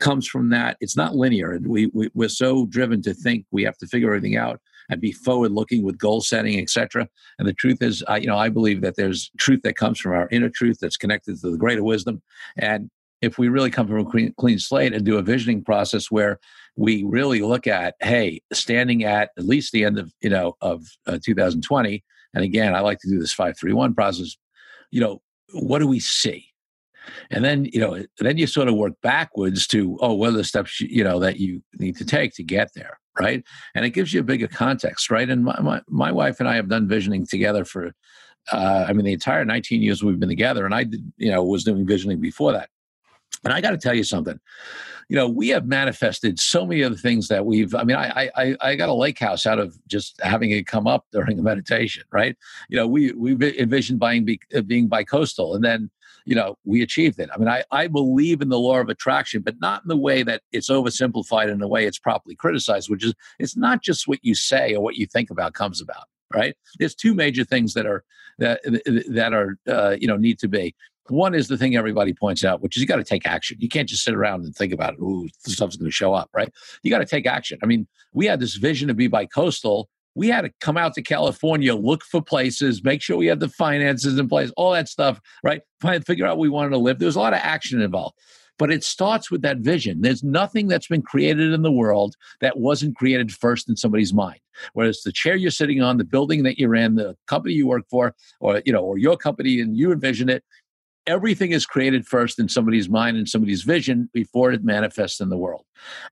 comes 0.00 0.26
from 0.26 0.50
that. 0.50 0.76
It's 0.80 0.96
not 0.96 1.14
linear. 1.14 1.52
And 1.52 1.68
we, 1.68 1.86
we, 1.94 2.10
we're 2.12 2.28
so 2.28 2.66
driven 2.66 3.02
to 3.02 3.14
think 3.14 3.46
we 3.52 3.62
have 3.62 3.78
to 3.78 3.86
figure 3.86 4.08
everything 4.08 4.36
out 4.36 4.60
and 4.90 5.00
be 5.00 5.12
forward 5.12 5.52
looking 5.52 5.84
with 5.84 5.98
goal 5.98 6.20
setting, 6.20 6.58
etc. 6.58 7.08
And 7.38 7.46
the 7.46 7.52
truth 7.52 7.82
is, 7.82 8.04
I, 8.08 8.18
you 8.18 8.26
know, 8.26 8.38
I 8.38 8.48
believe 8.48 8.80
that 8.80 8.96
there's 8.96 9.30
truth 9.38 9.60
that 9.62 9.76
comes 9.76 10.00
from 10.00 10.12
our 10.12 10.28
inner 10.30 10.48
truth 10.48 10.78
that's 10.80 10.96
connected 10.96 11.40
to 11.40 11.50
the 11.52 11.58
greater 11.58 11.84
wisdom. 11.84 12.22
And 12.56 12.90
if 13.22 13.38
we 13.38 13.48
really 13.48 13.70
come 13.70 13.86
from 13.86 14.00
a 14.00 14.04
clean, 14.04 14.34
clean 14.38 14.58
slate 14.58 14.92
and 14.92 15.04
do 15.04 15.18
a 15.18 15.22
visioning 15.22 15.64
process 15.64 16.10
where 16.10 16.38
we 16.76 17.02
really 17.04 17.40
look 17.40 17.66
at 17.66 17.94
hey 18.00 18.40
standing 18.52 19.04
at 19.04 19.30
at 19.38 19.46
least 19.46 19.72
the 19.72 19.84
end 19.84 19.98
of 19.98 20.12
you 20.20 20.30
know 20.30 20.54
of 20.60 20.84
uh, 21.06 21.18
2020 21.24 22.04
and 22.34 22.44
again 22.44 22.74
i 22.74 22.80
like 22.80 22.98
to 23.00 23.08
do 23.08 23.18
this 23.18 23.32
531 23.32 23.94
process 23.94 24.36
you 24.90 25.00
know 25.00 25.20
what 25.52 25.78
do 25.78 25.86
we 25.86 26.00
see? 26.00 26.46
And 27.30 27.44
then 27.44 27.66
you 27.66 27.78
know 27.78 28.02
then 28.18 28.36
you 28.36 28.48
sort 28.48 28.66
of 28.66 28.74
work 28.74 28.94
backwards 29.00 29.68
to 29.68 29.96
oh 30.00 30.14
what 30.14 30.30
are 30.30 30.32
the 30.32 30.42
steps 30.42 30.80
you 30.80 31.04
know 31.04 31.20
that 31.20 31.38
you 31.38 31.62
need 31.78 31.96
to 31.98 32.04
take 32.04 32.34
to 32.34 32.42
get 32.42 32.70
there 32.74 32.98
right? 33.18 33.44
And 33.76 33.84
it 33.84 33.90
gives 33.90 34.12
you 34.12 34.20
a 34.20 34.24
bigger 34.24 34.48
context 34.48 35.08
right? 35.08 35.30
And 35.30 35.44
my, 35.44 35.58
my, 35.60 35.80
my 35.88 36.10
wife 36.10 36.40
and 36.40 36.48
i 36.48 36.56
have 36.56 36.68
done 36.68 36.88
visioning 36.88 37.24
together 37.24 37.64
for 37.64 37.92
uh, 38.52 38.86
i 38.88 38.92
mean 38.92 39.04
the 39.04 39.12
entire 39.12 39.44
19 39.44 39.82
years 39.82 40.02
we've 40.02 40.18
been 40.18 40.28
together 40.28 40.64
and 40.64 40.74
i 40.74 40.82
did 40.82 41.12
you 41.16 41.30
know 41.30 41.44
was 41.44 41.62
doing 41.62 41.86
visioning 41.86 42.20
before 42.20 42.52
that 42.52 42.70
and 43.44 43.52
I 43.52 43.60
got 43.60 43.70
to 43.70 43.78
tell 43.78 43.94
you 43.94 44.04
something. 44.04 44.38
You 45.08 45.14
know, 45.14 45.28
we 45.28 45.50
have 45.50 45.66
manifested 45.66 46.40
so 46.40 46.66
many 46.66 46.82
of 46.82 46.90
the 46.90 46.98
things 46.98 47.28
that 47.28 47.46
we've. 47.46 47.74
I 47.76 47.84
mean, 47.84 47.96
I 47.96 48.28
I 48.36 48.56
I 48.60 48.74
got 48.74 48.88
a 48.88 48.94
lake 48.94 49.20
house 49.20 49.46
out 49.46 49.60
of 49.60 49.78
just 49.86 50.20
having 50.20 50.50
it 50.50 50.66
come 50.66 50.88
up 50.88 51.06
during 51.12 51.38
a 51.38 51.42
meditation, 51.42 52.02
right? 52.10 52.36
You 52.68 52.76
know, 52.76 52.88
we 52.88 53.12
we 53.12 53.32
envisioned 53.58 54.00
buying 54.00 54.28
uh, 54.54 54.62
being 54.62 54.88
bi-coastal, 54.88 55.54
and 55.54 55.64
then 55.64 55.90
you 56.24 56.34
know 56.34 56.58
we 56.64 56.82
achieved 56.82 57.20
it. 57.20 57.30
I 57.32 57.38
mean, 57.38 57.48
I 57.48 57.62
I 57.70 57.86
believe 57.86 58.40
in 58.40 58.48
the 58.48 58.58
law 58.58 58.80
of 58.80 58.88
attraction, 58.88 59.42
but 59.42 59.60
not 59.60 59.82
in 59.84 59.88
the 59.88 59.96
way 59.96 60.24
that 60.24 60.42
it's 60.50 60.68
oversimplified 60.68 61.48
in 61.48 61.60
the 61.60 61.68
way 61.68 61.86
it's 61.86 62.00
properly 62.00 62.34
criticized, 62.34 62.90
which 62.90 63.04
is 63.04 63.14
it's 63.38 63.56
not 63.56 63.80
just 63.82 64.08
what 64.08 64.18
you 64.24 64.34
say 64.34 64.74
or 64.74 64.82
what 64.82 64.96
you 64.96 65.06
think 65.06 65.30
about 65.30 65.54
comes 65.54 65.80
about 65.80 66.06
right? 66.34 66.56
There's 66.80 66.96
two 66.96 67.14
major 67.14 67.44
things 67.44 67.74
that 67.74 67.86
are 67.86 68.04
that 68.38 68.60
that 69.08 69.32
are 69.32 69.56
uh, 69.68 69.96
you 69.98 70.08
know 70.08 70.16
need 70.16 70.38
to 70.40 70.48
be. 70.48 70.74
One 71.08 71.34
is 71.34 71.48
the 71.48 71.56
thing 71.56 71.76
everybody 71.76 72.12
points 72.12 72.44
out, 72.44 72.62
which 72.62 72.76
is 72.76 72.80
you 72.80 72.86
got 72.86 72.96
to 72.96 73.04
take 73.04 73.26
action. 73.26 73.58
You 73.60 73.68
can't 73.68 73.88
just 73.88 74.04
sit 74.04 74.14
around 74.14 74.44
and 74.44 74.54
think 74.54 74.72
about 74.72 74.94
it. 74.94 75.00
Ooh, 75.00 75.28
stuff's 75.46 75.76
going 75.76 75.88
to 75.88 75.92
show 75.92 76.14
up, 76.14 76.30
right? 76.34 76.52
You 76.82 76.90
got 76.90 76.98
to 76.98 77.06
take 77.06 77.26
action. 77.26 77.58
I 77.62 77.66
mean, 77.66 77.86
we 78.12 78.26
had 78.26 78.40
this 78.40 78.56
vision 78.56 78.88
to 78.88 78.94
be 78.94 79.06
bi-coastal. 79.06 79.88
We 80.14 80.28
had 80.28 80.42
to 80.42 80.50
come 80.60 80.76
out 80.76 80.94
to 80.94 81.02
California, 81.02 81.74
look 81.74 82.02
for 82.02 82.22
places, 82.22 82.82
make 82.82 83.02
sure 83.02 83.16
we 83.16 83.26
had 83.26 83.40
the 83.40 83.50
finances 83.50 84.18
in 84.18 84.28
place, 84.28 84.50
all 84.56 84.72
that 84.72 84.88
stuff, 84.88 85.20
right? 85.42 85.60
Find, 85.80 86.04
figure 86.06 86.26
out 86.26 86.38
we 86.38 86.48
wanted 86.48 86.70
to 86.70 86.78
live. 86.78 86.98
There 86.98 87.06
was 87.06 87.16
a 87.16 87.20
lot 87.20 87.34
of 87.34 87.40
action 87.42 87.82
involved. 87.82 88.16
But 88.58 88.72
it 88.72 88.82
starts 88.82 89.30
with 89.30 89.42
that 89.42 89.58
vision. 89.58 90.00
There's 90.00 90.24
nothing 90.24 90.66
that's 90.66 90.86
been 90.86 91.02
created 91.02 91.52
in 91.52 91.60
the 91.60 91.70
world 91.70 92.16
that 92.40 92.58
wasn't 92.58 92.96
created 92.96 93.30
first 93.30 93.68
in 93.68 93.76
somebody's 93.76 94.14
mind. 94.14 94.40
Whether 94.72 94.88
it's 94.88 95.02
the 95.02 95.12
chair 95.12 95.36
you're 95.36 95.50
sitting 95.50 95.82
on, 95.82 95.98
the 95.98 96.04
building 96.04 96.42
that 96.44 96.58
you're 96.58 96.74
in, 96.74 96.94
the 96.94 97.16
company 97.26 97.52
you 97.52 97.66
work 97.66 97.84
for, 97.90 98.14
or 98.40 98.62
you 98.64 98.72
know, 98.72 98.80
or 98.80 98.96
your 98.96 99.18
company 99.18 99.60
and 99.60 99.76
you 99.76 99.92
envision 99.92 100.30
it, 100.30 100.42
everything 101.06 101.52
is 101.52 101.66
created 101.66 102.06
first 102.06 102.38
in 102.38 102.48
somebody's 102.48 102.88
mind 102.88 103.16
and 103.16 103.28
somebody's 103.28 103.62
vision 103.62 104.10
before 104.12 104.52
it 104.52 104.64
manifests 104.64 105.20
in 105.20 105.28
the 105.28 105.36
world. 105.36 105.64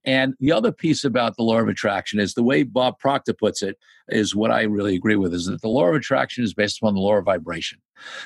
And 0.04 0.34
the 0.40 0.52
other 0.52 0.72
piece 0.72 1.04
about 1.04 1.36
the 1.36 1.42
law 1.42 1.60
of 1.60 1.68
attraction 1.68 2.20
is 2.20 2.34
the 2.34 2.42
way 2.42 2.62
Bob 2.62 2.98
Proctor 2.98 3.34
puts 3.34 3.62
it 3.62 3.78
is 4.08 4.34
what 4.34 4.50
I 4.50 4.62
really 4.62 4.94
agree 4.94 5.16
with 5.16 5.32
is 5.34 5.46
that 5.46 5.62
the 5.62 5.68
law 5.68 5.86
of 5.86 5.94
attraction 5.94 6.44
is 6.44 6.54
based 6.54 6.78
upon 6.78 6.94
the 6.94 7.00
law 7.00 7.16
of 7.16 7.24
vibration. 7.24 7.78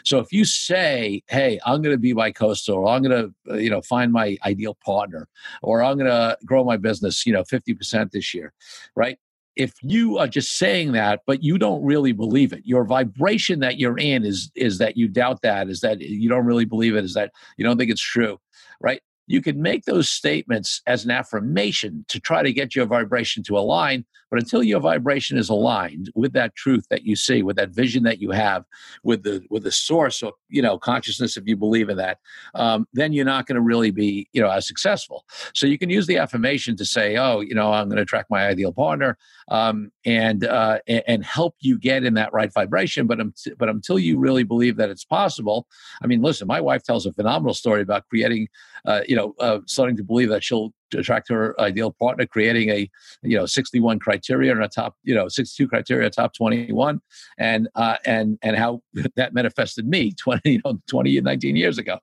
So 0.04 0.18
if 0.18 0.33
you 0.33 0.44
say, 0.44 1.22
"Hey, 1.28 1.61
I'm 1.64 1.83
going 1.83 1.94
to 1.94 2.00
be 2.00 2.12
bi-coastal, 2.12 2.76
or 2.76 2.88
I'm 2.88 3.02
going 3.02 3.33
to, 3.46 3.62
you 3.62 3.70
know, 3.70 3.83
find 3.83 4.12
my 4.12 4.37
ideal 4.44 4.76
partner, 4.85 5.28
or 5.62 5.83
I'm 5.83 5.98
going 5.98 6.11
to 6.11 6.37
grow 6.44 6.64
my 6.64 6.76
business, 6.76 7.26
you 7.26 7.33
know, 7.33 7.44
50% 7.44 8.11
this 8.11 8.35
year," 8.35 8.52
right? 8.96 9.18
If 9.58 9.74
you 9.82 10.16
are 10.16 10.28
just 10.28 10.56
saying 10.56 10.92
that 10.92 11.20
but 11.26 11.42
you 11.42 11.58
don't 11.58 11.84
really 11.84 12.12
believe 12.12 12.52
it. 12.52 12.62
Your 12.64 12.84
vibration 12.84 13.60
that 13.60 13.78
you're 13.78 13.98
in 13.98 14.24
is 14.24 14.50
is 14.54 14.78
that 14.78 14.96
you 14.96 15.08
doubt 15.08 15.42
that 15.42 15.68
is 15.68 15.80
that 15.80 16.00
you 16.00 16.28
don't 16.28 16.46
really 16.46 16.64
believe 16.64 16.96
it 16.96 17.04
is 17.04 17.14
that 17.14 17.32
you 17.58 17.64
don't 17.64 17.76
think 17.76 17.90
it's 17.90 18.00
true 18.00 18.38
right? 18.80 19.00
You 19.26 19.42
can 19.42 19.60
make 19.60 19.84
those 19.84 20.08
statements 20.08 20.80
as 20.86 21.04
an 21.04 21.10
affirmation 21.10 22.04
to 22.08 22.18
try 22.18 22.42
to 22.42 22.52
get 22.52 22.74
your 22.74 22.86
vibration 22.86 23.42
to 23.44 23.58
align 23.58 24.06
but 24.30 24.38
until 24.38 24.62
your 24.62 24.80
vibration 24.80 25.38
is 25.38 25.48
aligned 25.48 26.10
with 26.14 26.32
that 26.32 26.54
truth 26.54 26.86
that 26.90 27.04
you 27.04 27.16
see 27.16 27.42
with 27.42 27.56
that 27.56 27.70
vision 27.70 28.02
that 28.02 28.20
you 28.20 28.30
have 28.30 28.64
with 29.02 29.22
the 29.22 29.44
with 29.50 29.62
the 29.62 29.72
source 29.72 30.22
of 30.22 30.32
you 30.48 30.62
know 30.62 30.78
consciousness 30.78 31.36
if 31.36 31.46
you 31.46 31.56
believe 31.56 31.88
in 31.88 31.96
that 31.96 32.18
um, 32.54 32.86
then 32.92 33.12
you're 33.12 33.24
not 33.24 33.46
going 33.46 33.56
to 33.56 33.62
really 33.62 33.90
be 33.90 34.28
you 34.32 34.40
know 34.40 34.50
as 34.50 34.66
successful. 34.66 35.24
So 35.54 35.66
you 35.66 35.78
can 35.78 35.90
use 35.90 36.06
the 36.06 36.18
affirmation 36.18 36.76
to 36.76 36.84
say 36.84 37.16
oh 37.16 37.40
you 37.40 37.54
know 37.54 37.72
i'm 37.72 37.88
going 37.88 37.96
to 37.96 38.02
attract 38.02 38.30
my 38.30 38.46
ideal 38.46 38.72
partner 38.72 39.16
um, 39.48 39.90
and 40.04 40.44
uh, 40.44 40.78
and 40.86 41.24
help 41.24 41.54
you 41.60 41.78
get 41.78 42.04
in 42.04 42.14
that 42.14 42.32
right 42.32 42.52
vibration. 42.52 43.06
But 43.06 43.20
but 43.58 43.68
until 43.68 43.98
you 43.98 44.18
really 44.18 44.42
believe 44.42 44.76
that 44.76 44.90
it's 44.90 45.04
possible 45.04 45.66
i 46.02 46.06
mean 46.06 46.22
listen 46.22 46.46
my 46.46 46.60
wife 46.60 46.82
tells 46.82 47.06
a 47.06 47.12
phenomenal 47.12 47.54
story 47.54 47.82
about 47.82 48.08
creating 48.08 48.48
uh, 48.86 49.02
you 49.06 49.16
know 49.16 49.34
uh, 49.40 49.58
starting 49.66 49.96
to 49.96 50.04
believe 50.04 50.28
that 50.28 50.42
she'll 50.42 50.72
attract 50.94 51.29
her 51.29 51.59
ideal 51.61 51.92
partner, 51.92 52.27
creating 52.27 52.70
a 52.70 52.90
you 53.22 53.37
know 53.37 53.46
61 53.46 53.98
criteria 53.98 54.53
and 54.53 54.62
a 54.62 54.68
top 54.68 54.94
you 55.03 55.14
know 55.14 55.29
62 55.29 55.68
criteria, 55.68 56.09
top 56.11 56.35
21, 56.35 57.01
and 57.38 57.68
uh, 57.74 57.96
and 58.05 58.38
and 58.42 58.57
how 58.57 58.83
that 59.16 59.35
manifested 59.35 59.87
me 59.87 60.12
20 60.12 60.40
you 60.51 60.61
know 60.64 60.81
20 60.88 61.20
19 61.20 61.57
years 61.57 61.79
ago. 61.79 61.98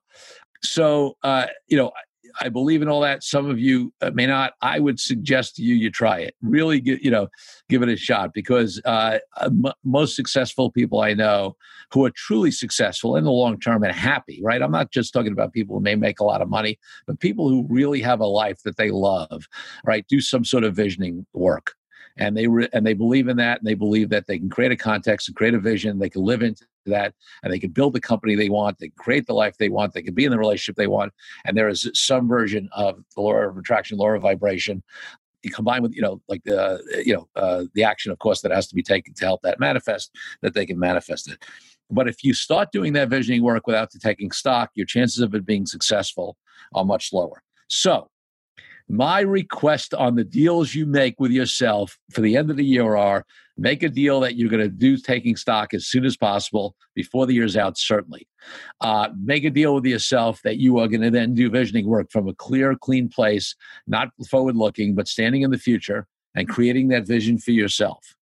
So 0.62 1.16
uh, 1.22 1.46
you 1.68 1.76
know 1.76 1.92
I 2.40 2.48
believe 2.48 2.82
in 2.82 2.88
all 2.88 3.00
that. 3.00 3.22
Some 3.22 3.48
of 3.48 3.58
you 3.58 3.92
uh, 4.00 4.10
may 4.12 4.26
not. 4.26 4.54
I 4.62 4.78
would 4.78 5.00
suggest 5.00 5.56
to 5.56 5.62
you 5.62 5.74
you 5.74 5.90
try 5.90 6.18
it. 6.20 6.34
Really, 6.42 6.80
get, 6.80 7.02
you 7.02 7.10
know, 7.10 7.28
give 7.68 7.82
it 7.82 7.88
a 7.88 7.96
shot 7.96 8.32
because 8.34 8.80
uh, 8.84 9.18
m- 9.40 9.72
most 9.84 10.16
successful 10.16 10.70
people 10.70 11.00
I 11.00 11.14
know 11.14 11.56
who 11.92 12.04
are 12.04 12.10
truly 12.10 12.50
successful 12.50 13.16
in 13.16 13.24
the 13.24 13.30
long 13.30 13.58
term 13.58 13.82
and 13.82 13.94
happy. 13.94 14.40
Right. 14.42 14.62
I'm 14.62 14.72
not 14.72 14.90
just 14.90 15.12
talking 15.12 15.32
about 15.32 15.52
people 15.52 15.76
who 15.76 15.82
may 15.82 15.94
make 15.94 16.20
a 16.20 16.24
lot 16.24 16.42
of 16.42 16.48
money, 16.48 16.78
but 17.06 17.20
people 17.20 17.48
who 17.48 17.66
really 17.68 18.00
have 18.02 18.20
a 18.20 18.26
life 18.26 18.62
that 18.64 18.76
they 18.76 18.90
love. 18.90 19.46
Right. 19.84 20.06
Do 20.08 20.20
some 20.20 20.44
sort 20.44 20.64
of 20.64 20.74
visioning 20.74 21.26
work 21.32 21.74
and 22.18 22.36
they 22.36 22.46
re- 22.46 22.68
and 22.72 22.86
they 22.86 22.94
believe 22.94 23.28
in 23.28 23.36
that 23.36 23.58
and 23.58 23.66
they 23.66 23.74
believe 23.74 24.08
that 24.08 24.26
they 24.26 24.38
can 24.38 24.48
create 24.48 24.72
a 24.72 24.76
context 24.76 25.28
and 25.28 25.36
create 25.36 25.54
a 25.54 25.60
vision 25.60 25.98
they 25.98 26.10
can 26.10 26.22
live 26.22 26.42
into 26.42 26.64
that 26.86 27.14
and 27.42 27.52
they 27.52 27.58
can 27.58 27.70
build 27.70 27.92
the 27.92 28.00
company 28.00 28.34
they 28.34 28.48
want 28.48 28.78
they 28.78 28.88
can 28.88 28.96
create 28.96 29.26
the 29.26 29.34
life 29.34 29.56
they 29.58 29.68
want 29.68 29.92
they 29.92 30.02
can 30.02 30.14
be 30.14 30.24
in 30.24 30.30
the 30.30 30.38
relationship 30.38 30.76
they 30.76 30.86
want 30.86 31.12
and 31.44 31.56
there 31.56 31.68
is 31.68 31.90
some 31.94 32.28
version 32.28 32.68
of 32.72 33.02
the 33.14 33.20
law 33.20 33.34
of 33.34 33.56
attraction 33.56 33.98
law 33.98 34.10
of 34.10 34.22
vibration 34.22 34.82
combined 35.50 35.82
with 35.82 35.94
you 35.94 36.02
know 36.02 36.20
like 36.28 36.42
the 36.44 36.82
you 37.04 37.14
know 37.14 37.28
uh, 37.36 37.64
the 37.74 37.84
action 37.84 38.12
of 38.12 38.18
course 38.18 38.40
that 38.40 38.52
has 38.52 38.66
to 38.66 38.74
be 38.74 38.82
taken 38.82 39.14
to 39.14 39.24
help 39.24 39.42
that 39.42 39.60
manifest 39.60 40.10
that 40.42 40.54
they 40.54 40.66
can 40.66 40.78
manifest 40.78 41.30
it. 41.30 41.42
But 41.90 42.08
if 42.08 42.24
you 42.24 42.34
start 42.34 42.72
doing 42.72 42.92
that 42.94 43.08
visioning 43.08 43.42
work 43.42 43.66
without 43.66 43.90
taking 44.00 44.30
stock 44.30 44.70
your 44.74 44.86
chances 44.86 45.20
of 45.20 45.34
it 45.34 45.46
being 45.46 45.66
successful 45.66 46.36
are 46.74 46.84
much 46.84 47.12
lower. 47.12 47.42
So 47.68 48.08
my 48.88 49.20
request 49.20 49.94
on 49.94 50.14
the 50.14 50.24
deals 50.24 50.74
you 50.74 50.86
make 50.86 51.18
with 51.18 51.30
yourself 51.30 51.98
for 52.12 52.20
the 52.20 52.36
end 52.36 52.50
of 52.50 52.56
the 52.56 52.64
year 52.64 52.94
are 52.94 53.24
make 53.58 53.82
a 53.82 53.88
deal 53.88 54.20
that 54.20 54.36
you're 54.36 54.50
going 54.50 54.62
to 54.62 54.68
do 54.68 54.96
taking 54.96 55.34
stock 55.34 55.74
as 55.74 55.86
soon 55.86 56.04
as 56.04 56.16
possible 56.16 56.76
before 56.94 57.26
the 57.26 57.34
year's 57.34 57.56
out, 57.56 57.78
certainly. 57.78 58.28
Uh, 58.80 59.08
make 59.18 59.44
a 59.44 59.50
deal 59.50 59.74
with 59.74 59.84
yourself 59.84 60.40
that 60.44 60.58
you 60.58 60.78
are 60.78 60.88
going 60.88 61.00
to 61.00 61.10
then 61.10 61.34
do 61.34 61.50
visioning 61.50 61.86
work 61.86 62.10
from 62.10 62.28
a 62.28 62.34
clear, 62.34 62.76
clean 62.76 63.08
place, 63.08 63.54
not 63.86 64.08
forward 64.28 64.56
looking, 64.56 64.94
but 64.94 65.08
standing 65.08 65.42
in 65.42 65.50
the 65.50 65.58
future 65.58 66.06
and 66.34 66.48
creating 66.48 66.88
that 66.88 67.06
vision 67.06 67.38
for 67.38 67.50
yourself. 67.50 68.14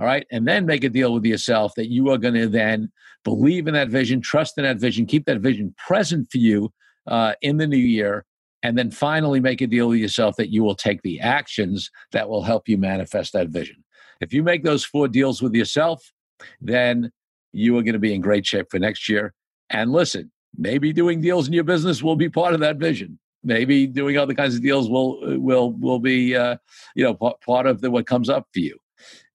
All 0.00 0.06
right. 0.06 0.26
And 0.30 0.46
then 0.46 0.64
make 0.64 0.84
a 0.84 0.88
deal 0.88 1.12
with 1.12 1.24
yourself 1.24 1.74
that 1.74 1.90
you 1.90 2.10
are 2.10 2.18
going 2.18 2.34
to 2.34 2.48
then 2.48 2.92
believe 3.24 3.66
in 3.66 3.74
that 3.74 3.88
vision, 3.88 4.20
trust 4.20 4.56
in 4.56 4.64
that 4.64 4.78
vision, 4.78 5.06
keep 5.06 5.26
that 5.26 5.40
vision 5.40 5.74
present 5.76 6.30
for 6.30 6.38
you 6.38 6.72
uh, 7.08 7.34
in 7.42 7.56
the 7.56 7.66
new 7.66 7.76
year, 7.76 8.24
and 8.62 8.76
then 8.76 8.90
finally 8.90 9.40
make 9.40 9.60
a 9.60 9.66
deal 9.66 9.88
with 9.88 9.98
yourself 9.98 10.36
that 10.36 10.50
you 10.50 10.64
will 10.64 10.74
take 10.74 11.02
the 11.02 11.20
actions 11.20 11.90
that 12.12 12.28
will 12.28 12.42
help 12.42 12.68
you 12.68 12.76
manifest 12.76 13.32
that 13.32 13.48
vision. 13.48 13.84
If 14.20 14.32
you 14.32 14.42
make 14.42 14.64
those 14.64 14.84
four 14.84 15.08
deals 15.08 15.40
with 15.40 15.54
yourself, 15.54 16.12
then 16.60 17.12
you 17.52 17.76
are 17.78 17.82
going 17.82 17.92
to 17.92 18.00
be 18.00 18.14
in 18.14 18.20
great 18.20 18.46
shape 18.46 18.66
for 18.70 18.78
next 18.78 19.08
year. 19.08 19.34
And 19.70 19.92
listen, 19.92 20.30
maybe 20.56 20.92
doing 20.92 21.20
deals 21.20 21.46
in 21.46 21.52
your 21.52 21.64
business 21.64 22.02
will 22.02 22.16
be 22.16 22.28
part 22.28 22.54
of 22.54 22.60
that 22.60 22.76
vision. 22.76 23.18
Maybe 23.44 23.86
doing 23.86 24.16
other 24.16 24.34
kinds 24.34 24.56
of 24.56 24.62
deals 24.62 24.90
will 24.90 25.20
will 25.40 25.72
will 25.72 26.00
be 26.00 26.34
uh, 26.34 26.56
you 26.96 27.04
know 27.04 27.14
part 27.14 27.66
of 27.66 27.80
the, 27.80 27.90
what 27.90 28.06
comes 28.06 28.28
up 28.28 28.48
for 28.52 28.58
you. 28.58 28.76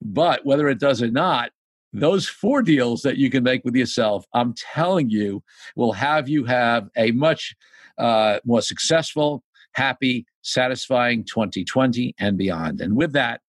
But 0.01 0.45
whether 0.45 0.67
it 0.67 0.79
does 0.79 1.01
or 1.01 1.09
not, 1.09 1.51
those 1.93 2.27
four 2.27 2.61
deals 2.61 3.01
that 3.03 3.17
you 3.17 3.29
can 3.29 3.43
make 3.43 3.63
with 3.63 3.75
yourself, 3.75 4.25
I'm 4.33 4.53
telling 4.55 5.09
you, 5.09 5.41
will 5.77 5.93
have 5.93 6.27
you 6.27 6.43
have 6.43 6.89
a 6.97 7.11
much 7.11 7.55
uh, 7.97 8.39
more 8.45 8.61
successful, 8.61 9.43
happy, 9.73 10.25
satisfying 10.41 11.23
2020 11.23 12.15
and 12.19 12.37
beyond. 12.37 12.81
And 12.81 12.95
with 12.95 13.13
that, 13.13 13.41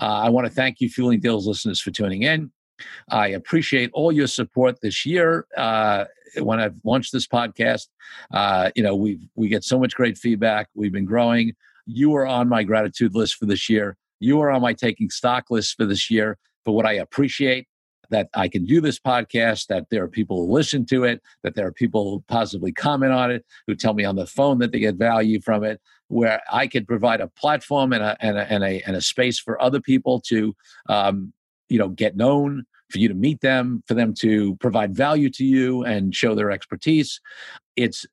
uh, 0.00 0.20
I 0.24 0.30
want 0.30 0.46
to 0.46 0.52
thank 0.52 0.80
you, 0.80 0.88
Fueling 0.88 1.20
Deals 1.20 1.46
listeners, 1.46 1.80
for 1.80 1.90
tuning 1.90 2.22
in. 2.22 2.50
I 3.10 3.28
appreciate 3.28 3.90
all 3.92 4.12
your 4.12 4.26
support 4.26 4.80
this 4.80 5.04
year. 5.04 5.46
Uh, 5.56 6.06
when 6.38 6.60
I've 6.60 6.76
launched 6.84 7.12
this 7.12 7.26
podcast, 7.26 7.88
uh, 8.32 8.70
you 8.74 8.82
know 8.82 8.96
we 8.96 9.18
we 9.34 9.48
get 9.48 9.64
so 9.64 9.78
much 9.78 9.94
great 9.94 10.16
feedback. 10.16 10.68
We've 10.74 10.92
been 10.92 11.04
growing. 11.04 11.52
You 11.86 12.14
are 12.16 12.26
on 12.26 12.48
my 12.48 12.62
gratitude 12.62 13.14
list 13.14 13.36
for 13.36 13.46
this 13.46 13.68
year. 13.68 13.96
You 14.20 14.40
are 14.40 14.50
on 14.50 14.62
my 14.62 14.72
taking 14.72 15.10
stock 15.10 15.50
list 15.50 15.76
for 15.76 15.84
this 15.84 16.10
year. 16.10 16.38
For 16.64 16.74
what 16.74 16.86
I 16.86 16.94
appreciate, 16.94 17.66
that 18.10 18.28
I 18.34 18.48
can 18.48 18.64
do 18.64 18.80
this 18.80 18.98
podcast, 18.98 19.66
that 19.68 19.86
there 19.90 20.02
are 20.02 20.08
people 20.08 20.46
who 20.46 20.52
listen 20.52 20.84
to 20.86 21.04
it, 21.04 21.22
that 21.42 21.54
there 21.54 21.66
are 21.66 21.72
people 21.72 22.10
who 22.10 22.24
possibly 22.28 22.72
comment 22.72 23.12
on 23.12 23.30
it, 23.30 23.44
who 23.66 23.74
tell 23.74 23.94
me 23.94 24.04
on 24.04 24.16
the 24.16 24.26
phone 24.26 24.58
that 24.58 24.72
they 24.72 24.80
get 24.80 24.96
value 24.96 25.40
from 25.40 25.64
it, 25.64 25.80
where 26.08 26.40
I 26.52 26.66
could 26.66 26.86
provide 26.86 27.20
a 27.20 27.28
platform 27.28 27.92
and 27.92 28.02
a, 28.02 28.16
and 28.20 28.36
a, 28.36 28.52
and 28.52 28.64
a, 28.64 28.82
and 28.86 28.96
a 28.96 29.00
space 29.00 29.38
for 29.38 29.60
other 29.62 29.80
people 29.80 30.20
to, 30.28 30.54
um, 30.88 31.32
you 31.68 31.78
know, 31.78 31.88
get 31.88 32.16
known, 32.16 32.64
for 32.90 32.98
you 32.98 33.08
to 33.08 33.14
meet 33.14 33.40
them, 33.40 33.82
for 33.86 33.94
them 33.94 34.12
to 34.12 34.56
provide 34.56 34.94
value 34.94 35.30
to 35.30 35.44
you 35.44 35.84
and 35.84 36.14
show 36.14 36.34
their 36.34 36.50
expertise. 36.50 37.20
It's 37.76 38.04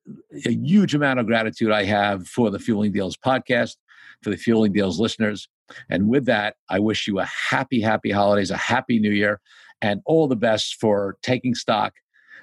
a 0.45 0.51
huge 0.51 0.93
amount 0.93 1.19
of 1.19 1.25
gratitude 1.25 1.71
I 1.71 1.83
have 1.85 2.27
for 2.27 2.51
the 2.51 2.59
Fueling 2.59 2.91
Deals 2.91 3.17
podcast, 3.17 3.75
for 4.21 4.29
the 4.29 4.37
Fueling 4.37 4.73
Deals 4.73 4.99
listeners. 4.99 5.49
And 5.89 6.07
with 6.07 6.25
that, 6.25 6.55
I 6.69 6.79
wish 6.79 7.07
you 7.07 7.19
a 7.19 7.25
happy, 7.25 7.81
happy 7.81 8.11
holidays, 8.11 8.51
a 8.51 8.57
happy 8.57 8.99
new 8.99 9.11
year 9.11 9.41
and 9.81 10.01
all 10.05 10.27
the 10.27 10.35
best 10.35 10.77
for 10.79 11.17
taking 11.21 11.55
stock, 11.55 11.93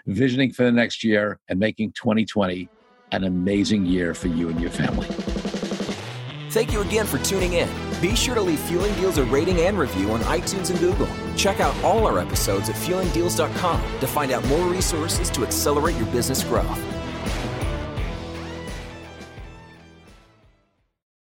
visioning 0.07 0.53
for 0.53 0.65
the 0.65 0.73
next 0.73 1.05
year, 1.05 1.41
and 1.49 1.59
making 1.59 1.93
2020 1.93 2.69
an 3.13 3.25
amazing 3.25 3.87
year 3.87 4.15
for 4.15 4.29
you 4.29 4.49
and 4.49 4.61
your 4.61 4.71
family. 4.71 5.07
Thank 6.51 6.73
you 6.73 6.83
again 6.83 7.07
for 7.07 7.19
tuning 7.19 7.55
in. 7.55 7.69
Be 8.01 8.15
sure 8.15 8.35
to 8.35 8.41
leave 8.41 8.61
Fueling 8.61 8.95
Deals 8.95 9.19
a 9.19 9.25
rating 9.25 9.61
and 9.63 9.77
review 9.77 10.13
on 10.13 10.21
iTunes 10.21 10.71
and 10.71 10.79
Google. 10.79 11.09
Check 11.37 11.59
out 11.59 11.75
all 11.83 12.07
our 12.07 12.21
episodes 12.21 12.69
at 12.69 12.77
fuelingdeals.com 12.77 13.99
to 14.01 14.07
find 14.07 14.31
out 14.31 14.47
more 14.47 14.69
resources 14.69 15.31
to 15.31 15.45
accelerate 15.45 15.97
your 15.97 16.07
business 16.07 16.45
growth. 16.45 16.94